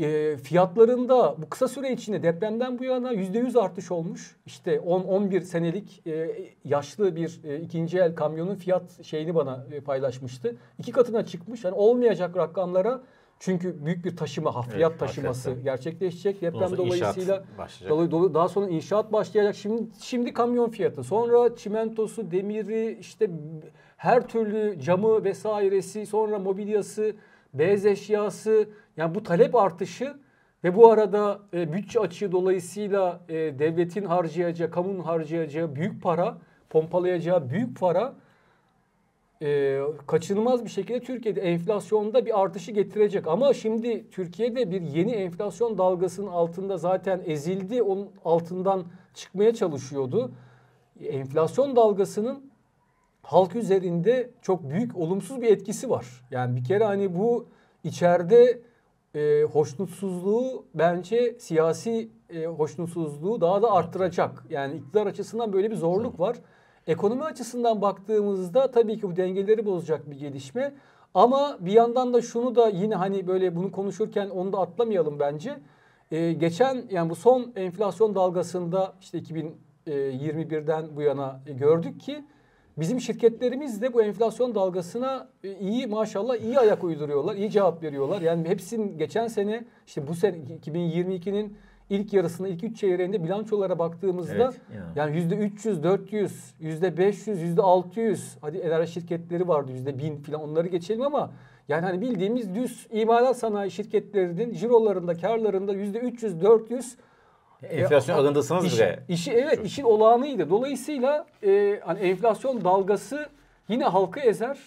e, 0.00 0.36
fiyatlarında 0.36 1.36
bu 1.38 1.48
kısa 1.48 1.68
süre 1.68 1.92
içinde 1.92 2.22
depremden 2.22 2.78
bu 2.78 2.84
yana 2.84 3.12
yüzde 3.12 3.38
yüz 3.38 3.56
artış 3.56 3.90
olmuş. 3.90 4.36
İşte 4.46 4.76
10-11 4.76 5.40
senelik 5.40 6.06
e, 6.06 6.30
yaşlı 6.64 7.16
bir 7.16 7.40
e, 7.44 7.60
ikinci 7.60 7.98
el 7.98 8.14
kamyonun 8.14 8.54
fiyat 8.54 9.04
şeyini 9.04 9.34
bana 9.34 9.66
e, 9.72 9.80
paylaşmıştı. 9.80 10.56
İki 10.78 10.92
katına 10.92 11.26
çıkmış. 11.26 11.64
Yani 11.64 11.74
olmayacak 11.74 12.36
rakamlara 12.36 13.02
çünkü 13.38 13.84
büyük 13.84 14.04
bir 14.04 14.16
taşıma, 14.16 14.54
hafriyat 14.54 14.90
evet, 14.90 15.00
taşıması 15.00 15.50
hakikaten. 15.50 15.64
gerçekleşecek. 15.64 16.42
Deprem 16.42 16.76
dolayısıyla 16.76 17.44
dolayı, 17.88 18.34
daha 18.34 18.48
sonra 18.48 18.68
inşaat 18.68 19.12
başlayacak. 19.12 19.54
Şimdi 19.54 19.82
şimdi 20.00 20.32
kamyon 20.32 20.70
fiyatı, 20.70 21.04
sonra 21.04 21.56
çimentosu, 21.56 22.30
demiri, 22.30 22.98
işte 23.00 23.30
her 23.96 24.28
türlü 24.28 24.80
camı 24.80 25.24
vesairesi, 25.24 26.06
sonra 26.06 26.38
mobilyası, 26.38 27.12
beyaz 27.54 27.86
eşyası. 27.86 28.68
Yani 29.00 29.14
bu 29.14 29.22
talep 29.22 29.54
artışı 29.54 30.14
ve 30.64 30.76
bu 30.76 30.90
arada 30.90 31.40
e, 31.54 31.72
bütçe 31.72 32.00
açığı 32.00 32.32
dolayısıyla 32.32 33.20
e, 33.28 33.34
devletin 33.34 34.04
harcayacağı, 34.04 34.70
kamunun 34.70 35.00
harcayacağı 35.00 35.74
büyük 35.74 36.02
para, 36.02 36.38
pompalayacağı 36.70 37.50
büyük 37.50 37.80
para 37.80 38.14
e, 39.42 39.80
kaçınılmaz 40.06 40.64
bir 40.64 40.70
şekilde 40.70 41.00
Türkiye'de 41.00 41.40
enflasyonda 41.40 42.26
bir 42.26 42.40
artışı 42.40 42.72
getirecek. 42.72 43.26
Ama 43.26 43.52
şimdi 43.52 44.10
Türkiye'de 44.10 44.70
bir 44.70 44.80
yeni 44.80 45.12
enflasyon 45.12 45.78
dalgasının 45.78 46.30
altında 46.30 46.76
zaten 46.76 47.22
ezildi. 47.26 47.82
Onun 47.82 48.10
altından 48.24 48.84
çıkmaya 49.14 49.54
çalışıyordu. 49.54 50.32
Enflasyon 51.00 51.76
dalgasının 51.76 52.50
halk 53.22 53.56
üzerinde 53.56 54.30
çok 54.42 54.70
büyük 54.70 54.96
olumsuz 54.96 55.42
bir 55.42 55.48
etkisi 55.48 55.90
var. 55.90 56.06
Yani 56.30 56.56
bir 56.56 56.64
kere 56.64 56.84
hani 56.84 57.18
bu 57.18 57.46
içeride 57.84 58.69
e, 59.14 59.42
hoşnutsuzluğu 59.42 60.64
bence 60.74 61.36
siyasi 61.38 62.08
e, 62.30 62.46
hoşnutsuzluğu 62.46 63.40
daha 63.40 63.62
da 63.62 63.72
arttıracak. 63.72 64.44
Yani 64.50 64.76
iktidar 64.76 65.06
açısından 65.06 65.52
böyle 65.52 65.70
bir 65.70 65.76
zorluk 65.76 66.20
var. 66.20 66.36
Ekonomi 66.86 67.24
açısından 67.24 67.82
baktığımızda 67.82 68.70
tabii 68.70 68.96
ki 68.96 69.02
bu 69.02 69.16
dengeleri 69.16 69.66
bozacak 69.66 70.10
bir 70.10 70.16
gelişme. 70.16 70.74
Ama 71.14 71.56
bir 71.60 71.72
yandan 71.72 72.14
da 72.14 72.22
şunu 72.22 72.54
da 72.54 72.68
yine 72.68 72.94
hani 72.94 73.26
böyle 73.26 73.56
bunu 73.56 73.72
konuşurken 73.72 74.30
onu 74.30 74.52
da 74.52 74.58
atlamayalım 74.58 75.20
bence. 75.20 75.58
Ee, 76.10 76.32
geçen 76.32 76.84
yani 76.90 77.10
bu 77.10 77.14
son 77.14 77.52
enflasyon 77.56 78.14
dalgasında 78.14 78.92
işte 79.00 79.18
2021'den 79.18 80.96
bu 80.96 81.02
yana 81.02 81.40
gördük 81.46 82.00
ki 82.00 82.24
bizim 82.78 83.00
şirketlerimiz 83.00 83.82
de 83.82 83.94
bu 83.94 84.02
enflasyon 84.02 84.54
dalgasına 84.54 85.28
e, 85.44 85.58
iyi 85.58 85.86
maşallah 85.86 86.36
iyi 86.36 86.58
ayak 86.58 86.84
uyduruyorlar, 86.84 87.36
iyi 87.36 87.50
cevap 87.50 87.82
veriyorlar. 87.82 88.20
Yani 88.20 88.48
hepsinin 88.48 88.98
geçen 88.98 89.26
sene 89.26 89.64
işte 89.86 90.06
bu 90.06 90.14
sene 90.14 90.36
2022'nin 90.36 91.56
ilk 91.90 92.12
yarısında 92.12 92.48
ilk 92.48 92.64
üç 92.64 92.80
çeyreğinde 92.80 93.24
bilançolara 93.24 93.78
baktığımızda 93.78 94.52
evet, 94.70 94.82
yani 94.96 95.16
yüzde 95.16 95.36
300, 95.36 95.82
400, 95.82 96.54
yüzde 96.60 96.96
500, 96.96 97.42
yüzde 97.42 97.62
600 97.62 98.36
hadi 98.40 98.58
enerji 98.58 98.92
şirketleri 98.92 99.48
vardı 99.48 99.72
yüzde 99.72 99.98
1000 99.98 100.16
falan 100.16 100.42
onları 100.42 100.68
geçelim 100.68 101.02
ama 101.02 101.30
yani 101.68 101.82
hani 101.82 102.00
bildiğimiz 102.00 102.54
düz 102.54 102.86
imalat 102.90 103.36
sanayi 103.36 103.70
şirketlerinin 103.70 104.52
cirolarında, 104.52 105.14
karlarında 105.14 105.72
yüzde 105.72 105.98
300, 105.98 106.40
400 106.40 106.96
Enflasyon 107.62 108.16
e, 108.16 108.18
alındısınız 108.18 108.64
iş, 108.64 108.74
bile. 108.74 109.00
İşi 109.08 109.32
evet 109.32 109.56
Çok. 109.56 109.66
işin 109.66 109.82
olağanıydı. 109.82 110.50
Dolayısıyla 110.50 111.26
e, 111.42 111.80
hani 111.84 111.98
enflasyon 111.98 112.64
dalgası 112.64 113.28
yine 113.68 113.84
halkı 113.84 114.20
ezer. 114.20 114.58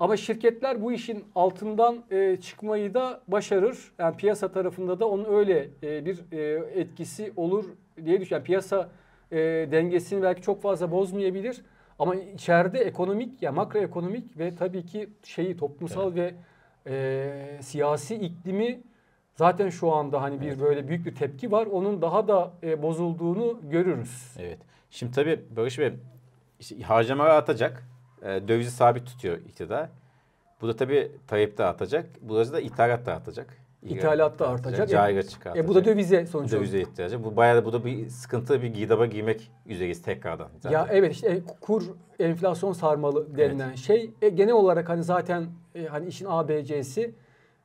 Ama 0.00 0.16
şirketler 0.16 0.82
bu 0.82 0.92
işin 0.92 1.24
altından 1.34 2.04
e, 2.10 2.36
çıkmayı 2.36 2.94
da 2.94 3.20
başarır. 3.28 3.78
Yani 3.98 4.16
piyasa 4.16 4.52
tarafında 4.52 5.00
da 5.00 5.08
onun 5.08 5.24
öyle 5.24 5.68
e, 5.82 6.04
bir 6.04 6.32
e, 6.32 6.40
etkisi 6.80 7.32
olur 7.36 7.64
diye 8.04 8.20
düşünüyorum. 8.20 8.30
Yani 8.30 8.44
piyasa 8.44 8.88
e, 9.32 9.36
dengesini 9.72 10.22
belki 10.22 10.42
çok 10.42 10.62
fazla 10.62 10.90
bozmayabilir. 10.90 11.62
Ama 11.98 12.14
içeride 12.14 12.78
ekonomik 12.78 13.32
ya 13.32 13.36
yani 13.42 13.56
makroekonomik 13.56 14.38
ve 14.38 14.56
tabii 14.56 14.86
ki 14.86 15.08
şeyi 15.22 15.56
toplumsal 15.56 16.12
evet. 16.16 16.34
ve 16.86 16.92
e, 16.94 17.62
siyasi 17.62 18.14
iklimi 18.14 18.80
zaten 19.34 19.68
şu 19.68 19.92
anda 19.92 20.22
hani 20.22 20.40
bir 20.40 20.48
evet. 20.48 20.60
böyle 20.60 20.88
büyük 20.88 21.06
bir 21.06 21.14
tepki 21.14 21.52
var. 21.52 21.66
Onun 21.66 22.02
daha 22.02 22.28
da 22.28 22.52
e, 22.62 22.82
bozulduğunu 22.82 23.60
görürüz. 23.70 24.34
Evet. 24.38 24.58
Şimdi 24.90 25.12
tabii 25.12 25.44
Barış 25.56 25.78
Bey 25.78 25.92
işte 26.60 26.82
harcamalar 26.82 27.30
artacak 27.30 27.82
e, 28.22 28.48
dövizi 28.48 28.70
sabit 28.70 29.06
tutuyor 29.06 29.38
iktidar. 29.38 29.88
Bu 30.60 30.68
da 30.68 30.76
tabii 30.76 31.12
Tayyip 31.26 31.58
de 31.58 31.64
artacak. 31.64 32.06
Bu 32.22 32.36
da 32.36 32.60
ithalat 32.60 33.06
da 33.06 33.14
artacak. 33.14 33.64
İthalat 33.82 34.38
da 34.38 34.48
artacak. 34.48 34.88
Cayır 34.88 35.22
çıkartacak. 35.22 35.64
E, 35.64 35.68
bu 35.68 35.74
da 35.74 35.84
dövize 35.84 36.26
sonuç 36.26 36.52
Dövize 36.52 36.80
ihtiyacı. 36.80 37.24
Bu 37.24 37.36
bayağı 37.36 37.56
da 37.56 37.64
bu 37.64 37.72
da 37.72 37.84
bir 37.84 38.08
sıkıntı 38.08 38.62
bir 38.62 38.66
giydaba 38.68 39.06
giymek 39.06 39.50
üzereyiz 39.66 40.02
tekrardan. 40.02 40.48
Zaten. 40.60 40.70
Ya 40.70 40.88
evet 40.90 41.12
işte 41.12 41.28
e, 41.28 41.42
kur 41.60 41.82
enflasyon 42.18 42.72
sarmalı 42.72 43.36
denilen 43.36 43.68
evet. 43.68 43.78
şey 43.78 44.10
e, 44.22 44.28
genel 44.28 44.54
olarak 44.54 44.88
hani 44.88 45.02
zaten 45.02 45.46
e, 45.74 45.86
hani 45.86 46.06
işin 46.06 46.26
ABC'si 46.28 47.14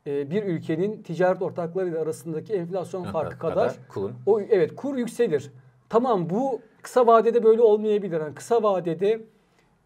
e, 0.08 0.32
bir 0.32 0.44
ülkenin 0.44 1.04
ticaret 1.04 1.42
ortakları 1.42 2.00
arasındaki 2.00 2.54
enflasyon 2.54 3.04
farkı 3.04 3.40
kadar, 3.40 3.78
kadar 3.90 4.12
o 4.26 4.42
evet 4.42 4.76
kur 4.76 4.98
yükselir. 4.98 5.52
Tamam 5.90 6.30
bu 6.30 6.62
kısa 6.82 7.08
vadede 7.08 7.44
böyle 7.44 7.62
olmayabilir. 7.62 8.22
Yani 8.22 8.36
kısa 8.36 8.64
vadede 8.64 9.22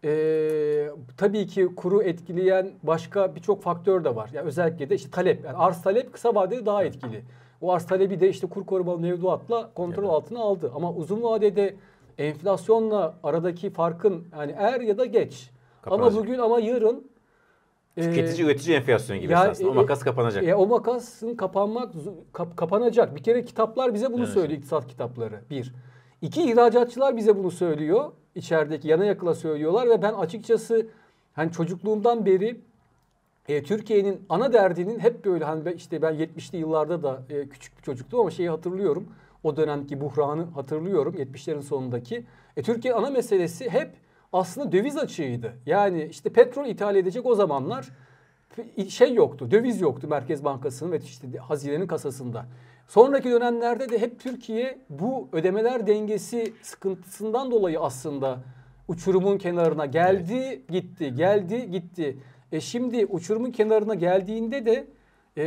e, 0.04 0.90
tabii 1.16 1.46
ki 1.46 1.68
kuru 1.76 2.02
etkileyen 2.02 2.70
başka 2.82 3.34
birçok 3.34 3.62
faktör 3.62 4.04
de 4.04 4.16
var. 4.16 4.30
Yani 4.32 4.46
özellikle 4.46 4.90
de 4.90 4.94
işte 4.94 5.10
talep. 5.10 5.44
Yani 5.44 5.56
arz 5.56 5.82
talep 5.82 6.12
kısa 6.12 6.34
vadede 6.34 6.66
daha 6.66 6.84
etkili. 6.84 7.22
O 7.60 7.72
arz 7.72 7.86
talebi 7.86 8.20
de 8.20 8.28
işte 8.28 8.46
kur 8.46 8.66
korumalı 8.66 8.98
mevduatla 8.98 9.70
kontrol 9.74 10.02
evet. 10.02 10.14
altına 10.14 10.40
aldı. 10.40 10.72
Ama 10.74 10.92
uzun 10.92 11.22
vadede 11.22 11.74
enflasyonla 12.18 13.14
aradaki 13.22 13.70
farkın 13.70 14.24
yani 14.38 14.54
er 14.58 14.80
ya 14.80 14.98
da 14.98 15.04
geç. 15.04 15.50
Kapatacak. 15.82 16.12
Ama 16.12 16.22
bugün 16.22 16.38
ama 16.38 16.60
yarın 16.60 17.10
Tüketici 17.96 18.40
e, 18.40 18.50
üretici 18.50 18.76
enflasyonu 18.76 19.20
gibi 19.20 19.32
ya, 19.32 19.50
aslında. 19.50 19.70
O 19.70 19.72
e, 19.72 19.76
makas 19.76 20.02
kapanacak. 20.02 20.44
E, 20.44 20.54
o 20.54 20.66
makasın 20.66 21.34
kapanmak 21.34 21.92
kap, 22.32 22.56
kapanacak. 22.56 23.16
Bir 23.16 23.22
kere 23.22 23.44
kitaplar 23.44 23.94
bize 23.94 24.12
bunu 24.12 24.24
evet. 24.24 24.34
söylüyor 24.34 24.58
iktisat 24.58 24.86
kitapları. 24.86 25.40
Bir. 25.50 25.74
İki 26.22 26.42
ihracatçılar 26.42 27.16
bize 27.16 27.36
bunu 27.36 27.50
söylüyor. 27.50 28.12
İçerideki 28.34 28.88
yana 28.88 29.04
yakıla 29.04 29.34
söylüyorlar 29.34 29.88
ve 29.88 30.02
ben 30.02 30.12
açıkçası 30.12 30.86
hani 31.32 31.52
çocukluğumdan 31.52 32.26
beri 32.26 32.60
e, 33.48 33.62
Türkiye'nin 33.62 34.20
ana 34.28 34.52
derdinin 34.52 34.98
hep 34.98 35.24
böyle 35.24 35.44
hani 35.44 35.72
işte 35.72 36.02
ben 36.02 36.14
70'li 36.14 36.58
yıllarda 36.58 37.02
da 37.02 37.22
e, 37.30 37.48
küçük 37.48 37.78
bir 37.78 37.82
çocuktum 37.82 38.20
ama 38.20 38.30
şeyi 38.30 38.50
hatırlıyorum. 38.50 39.06
O 39.42 39.56
dönemki 39.56 40.00
buhranı 40.00 40.44
hatırlıyorum 40.44 41.14
70'lerin 41.14 41.62
sonundaki. 41.62 42.24
E, 42.56 42.62
Türkiye 42.62 42.94
ana 42.94 43.10
meselesi 43.10 43.70
hep 43.70 43.90
aslında 44.34 44.72
döviz 44.72 44.96
açığıydı. 44.96 45.52
Yani 45.66 46.08
işte 46.10 46.32
petrol 46.32 46.66
ithal 46.66 46.96
edecek 46.96 47.26
o 47.26 47.34
zamanlar 47.34 47.88
şey 48.88 49.14
yoktu. 49.14 49.50
Döviz 49.50 49.80
yoktu 49.80 50.08
Merkez 50.08 50.44
Bankası'nın 50.44 50.92
ve 50.92 50.98
işte 50.98 51.38
hazinenin 51.38 51.86
kasasında. 51.86 52.46
Sonraki 52.88 53.30
dönemlerde 53.30 53.88
de 53.88 53.98
hep 53.98 54.20
Türkiye 54.20 54.78
bu 54.90 55.28
ödemeler 55.32 55.86
dengesi 55.86 56.52
sıkıntısından 56.62 57.50
dolayı 57.50 57.80
aslında 57.80 58.38
uçurumun 58.88 59.38
kenarına 59.38 59.86
geldi, 59.86 60.34
evet. 60.34 60.68
gitti, 60.68 61.14
geldi, 61.14 61.70
gitti. 61.70 62.18
E 62.52 62.60
şimdi 62.60 63.06
uçurumun 63.06 63.50
kenarına 63.50 63.94
geldiğinde 63.94 64.66
de 64.66 64.86
e, 65.36 65.44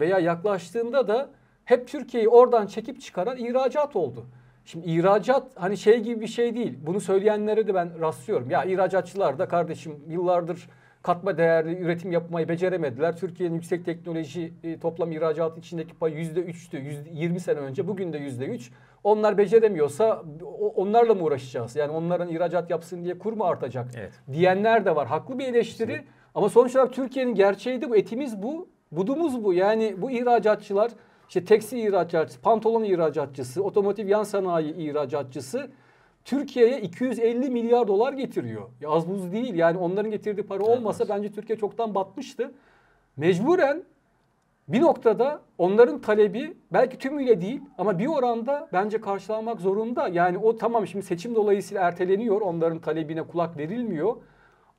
veya 0.00 0.18
yaklaştığında 0.18 1.08
da 1.08 1.30
hep 1.64 1.88
Türkiye'yi 1.88 2.28
oradan 2.28 2.66
çekip 2.66 3.00
çıkaran 3.00 3.36
ihracat 3.36 3.96
oldu. 3.96 4.26
Şimdi 4.66 4.86
ihracat 4.90 5.46
hani 5.54 5.76
şey 5.76 6.00
gibi 6.00 6.20
bir 6.20 6.26
şey 6.26 6.54
değil. 6.54 6.78
Bunu 6.86 7.00
söyleyenlere 7.00 7.66
de 7.66 7.74
ben 7.74 8.00
rastlıyorum. 8.00 8.50
Ya 8.50 8.64
ihracatçılar 8.64 9.38
da 9.38 9.48
kardeşim 9.48 10.04
yıllardır 10.08 10.68
katma 11.02 11.38
değerli 11.38 11.78
üretim 11.78 12.12
yapmayı 12.12 12.48
beceremediler. 12.48 13.16
Türkiye'nin 13.16 13.54
yüksek 13.54 13.84
teknoloji 13.84 14.52
e, 14.62 14.78
toplam 14.80 15.12
ihracatı 15.12 15.60
içindeki 15.60 15.94
pay 15.94 16.12
yüzde 16.12 16.40
üçtü. 16.40 16.82
20 17.12 17.40
sene 17.40 17.58
önce 17.58 17.88
bugün 17.88 18.12
de 18.12 18.18
yüzde 18.18 18.46
üç. 18.46 18.70
Onlar 19.04 19.38
beceremiyorsa 19.38 20.22
onlarla 20.76 21.14
mı 21.14 21.22
uğraşacağız? 21.22 21.76
Yani 21.76 21.92
onların 21.92 22.28
ihracat 22.28 22.70
yapsın 22.70 23.04
diye 23.04 23.18
kur 23.18 23.32
mu 23.32 23.44
artacak? 23.44 23.86
Evet. 23.96 24.12
Diyenler 24.32 24.84
de 24.84 24.96
var. 24.96 25.06
Haklı 25.08 25.38
bir 25.38 25.44
eleştiri. 25.44 25.92
Evet. 25.92 26.04
Ama 26.34 26.48
sonuç 26.48 26.76
olarak 26.76 26.92
Türkiye'nin 26.92 27.34
gerçeği 27.34 27.80
de 27.80 27.90
bu. 27.90 27.96
Etimiz 27.96 28.42
bu. 28.42 28.68
Budumuz 28.92 29.44
bu. 29.44 29.54
Yani 29.54 29.94
bu 29.98 30.10
ihracatçılar 30.10 30.90
işte 31.28 31.44
tekstil 31.44 31.78
ihracatçısı, 31.78 32.40
pantolon 32.40 32.84
ihracatçısı, 32.84 33.64
otomotiv 33.64 34.08
yan 34.08 34.22
sanayi 34.22 34.74
ihracatçısı 34.74 35.70
Türkiye'ye 36.24 36.80
250 36.80 37.50
milyar 37.50 37.88
dolar 37.88 38.12
getiriyor. 38.12 38.62
Ya 38.80 38.90
az 38.90 39.08
buz 39.08 39.32
değil. 39.32 39.54
Yani 39.54 39.78
onların 39.78 40.10
getirdiği 40.10 40.42
para 40.42 40.64
olmasa 40.64 41.04
evet. 41.04 41.16
bence 41.16 41.32
Türkiye 41.32 41.58
çoktan 41.58 41.94
batmıştı. 41.94 42.52
Mecburen 43.16 43.82
bir 44.68 44.80
noktada 44.80 45.40
onların 45.58 46.00
talebi 46.00 46.56
belki 46.72 46.98
tümüyle 46.98 47.40
değil 47.40 47.60
ama 47.78 47.98
bir 47.98 48.06
oranda 48.06 48.68
bence 48.72 49.00
karşılanmak 49.00 49.60
zorunda. 49.60 50.08
Yani 50.08 50.38
o 50.38 50.56
tamam 50.56 50.86
şimdi 50.86 51.04
seçim 51.04 51.34
dolayısıyla 51.34 51.82
erteleniyor. 51.88 52.40
Onların 52.40 52.78
talebine 52.78 53.22
kulak 53.22 53.56
verilmiyor. 53.56 54.16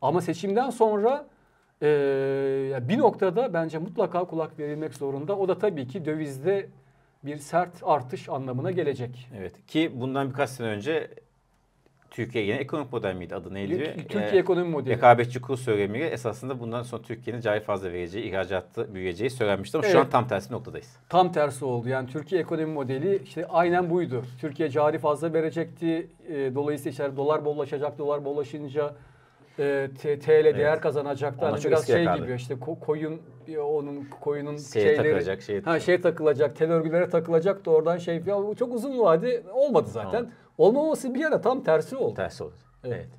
Ama 0.01 0.21
seçimden 0.21 0.69
sonra 0.69 1.25
ee, 1.81 2.79
bir 2.81 2.97
noktada 2.97 3.53
bence 3.53 3.77
mutlaka 3.77 4.25
kulak 4.25 4.59
verilmek 4.59 4.93
zorunda. 4.93 5.37
O 5.37 5.47
da 5.47 5.57
tabii 5.57 5.87
ki 5.87 6.05
dövizde 6.05 6.69
bir 7.23 7.37
sert 7.37 7.83
artış 7.83 8.29
anlamına 8.29 8.71
gelecek. 8.71 9.29
Evet 9.37 9.65
ki 9.67 9.91
bundan 9.95 10.29
birkaç 10.29 10.49
sene 10.49 10.67
önce 10.67 11.09
Türkiye 12.11 12.43
yine 12.45 12.55
ekonomik 12.55 12.93
model 12.93 13.15
miydi 13.15 13.35
adı 13.35 13.53
neydi? 13.53 13.95
Türkiye 14.09 14.29
ee, 14.31 14.37
ekonomi 14.37 14.69
modeli. 14.69 14.93
Rekabetçi 14.93 15.41
kur 15.41 15.57
söylemiyle 15.57 16.07
esasında 16.07 16.59
bundan 16.59 16.83
sonra 16.83 17.01
Türkiye'nin 17.01 17.41
cari 17.41 17.59
fazla 17.59 17.93
vereceği, 17.93 18.25
ihracatta 18.25 18.93
büyüyeceği 18.93 19.29
söylenmişti 19.29 19.77
ama 19.77 19.85
evet. 19.85 19.95
şu 19.95 19.99
an 19.99 20.09
tam 20.09 20.27
tersi 20.27 20.53
noktadayız. 20.53 20.97
Tam 21.09 21.31
tersi 21.31 21.65
oldu. 21.65 21.89
Yani 21.89 22.09
Türkiye 22.09 22.41
ekonomi 22.41 22.73
modeli 22.73 23.23
işte 23.23 23.47
aynen 23.47 23.89
buydu. 23.89 24.25
Türkiye 24.41 24.69
cari 24.69 24.99
fazla 24.99 25.33
verecekti. 25.33 26.07
E, 26.29 26.55
dolayısıyla 26.55 26.91
işte 26.91 27.17
dolar 27.17 27.45
bollaşacak. 27.45 27.97
Dolar 27.97 28.25
bollaşınca 28.25 28.95
e, 29.59 29.89
TL 29.99 30.29
evet. 30.29 30.57
değer 30.57 30.81
kazanacaktı. 30.81 31.45
Hani 31.45 31.63
biraz 31.63 31.87
şey 31.87 32.03
yakardı. 32.03 32.25
gibi 32.25 32.35
işte 32.35 32.53
ko- 32.53 32.79
koyun 32.79 33.21
onun 33.63 34.07
koyunun 34.21 34.57
şeye 34.57 34.85
şeyleri 34.85 34.97
takılacak, 34.97 35.41
şeye 35.41 35.61
ha 35.61 35.79
şey 35.79 36.01
takılacak, 36.01 36.55
tel 36.55 36.71
örgülere 36.71 37.09
takılacak 37.09 37.65
da 37.65 37.71
oradan 37.71 37.97
şey 37.97 38.15
ya 38.15 38.37
çok 38.59 38.73
uzun 38.73 38.99
vade 38.99 39.43
olmadı 39.53 39.89
zaten. 39.89 40.11
Tamam. 40.11 40.31
Olmaması 40.57 41.13
bir 41.13 41.19
yana 41.19 41.41
tam 41.41 41.63
tersi 41.63 41.95
oldu. 41.95 42.15
Tersi 42.15 42.43
oldu. 42.43 42.55
Evet. 42.83 42.95
evet. 42.97 43.09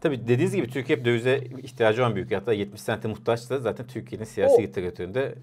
Tabii 0.00 0.22
dediğiniz 0.22 0.54
gibi 0.54 0.68
Türkiye 0.68 0.98
hep 0.98 1.04
dövize 1.04 1.38
ihtiyacı 1.38 2.02
olan 2.02 2.14
büyük. 2.14 2.32
Hatta 2.32 2.52
70 2.52 2.80
sente 2.80 3.08
muhtaç 3.08 3.50
da 3.50 3.58
zaten 3.58 3.86
Türkiye'nin 3.86 4.24
siyasi 4.24 4.62
literatüründe. 4.62 5.34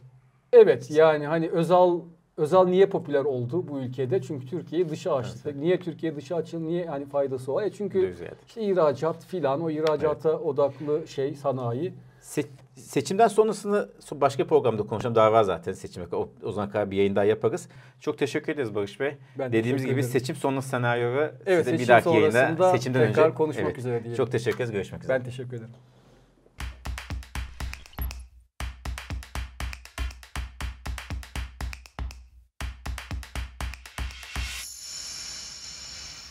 Evet 0.53 0.91
yani 0.91 1.27
hani 1.27 1.49
Özal 1.49 2.01
Özal 2.37 2.67
niye 2.67 2.85
popüler 2.85 3.25
oldu 3.25 3.67
bu 3.67 3.79
ülkede? 3.79 4.21
Çünkü 4.21 4.47
Türkiye'yi 4.47 4.89
dışa 4.89 5.15
açtı. 5.15 5.39
Evet. 5.45 5.55
Niye 5.55 5.79
Türkiye 5.79 6.15
dışa 6.15 6.35
açıldı? 6.35 6.67
Niye 6.67 6.85
hani 6.85 7.05
faydası 7.05 7.53
var? 7.53 7.63
E 7.63 7.71
çünkü 7.71 8.15
işte 8.47 8.61
ihracat 8.61 9.25
filan 9.25 9.61
o 9.61 9.69
ihracata 9.69 10.29
evet. 10.29 10.41
odaklı 10.41 11.07
şey 11.07 11.35
sanayi. 11.35 11.93
Se 12.21 12.43
seçimden 12.75 13.27
sonrasını 13.27 13.89
başka 14.11 14.47
programda 14.47 14.83
konuşalım. 14.83 15.15
Daha 15.15 15.31
var 15.31 15.43
zaten 15.43 15.73
seçime. 15.73 16.05
O, 16.11 16.29
o 16.43 16.51
zaman 16.51 16.91
bir 16.91 16.97
yayın 16.97 17.15
daha 17.15 17.25
yaparız. 17.25 17.69
Çok 17.99 18.17
teşekkür 18.17 18.53
ederiz 18.53 18.75
Barış 18.75 18.99
Bey. 18.99 19.17
Ben 19.39 19.51
Dediğimiz 19.51 19.83
gibi 19.83 19.93
ederim. 19.93 20.09
seçim 20.09 20.35
sonrası 20.35 20.69
senaryoyu 20.69 21.31
evet, 21.45 21.65
size 21.65 21.79
bir 21.79 21.87
dahaki 21.87 22.09
yayında 22.09 22.71
seçimden 22.71 23.07
tekrar 23.07 23.25
önce 23.25 23.35
konuşmak 23.35 23.65
evet. 23.65 23.77
üzere 23.77 23.99
diyelim. 24.03 24.17
Çok 24.17 24.31
teşekkür 24.31 24.57
ederiz. 24.57 24.71
Görüşmek 24.71 25.03
üzere. 25.03 25.19
Ben 25.19 25.23
teşekkür 25.25 25.57
ederim. 25.57 25.71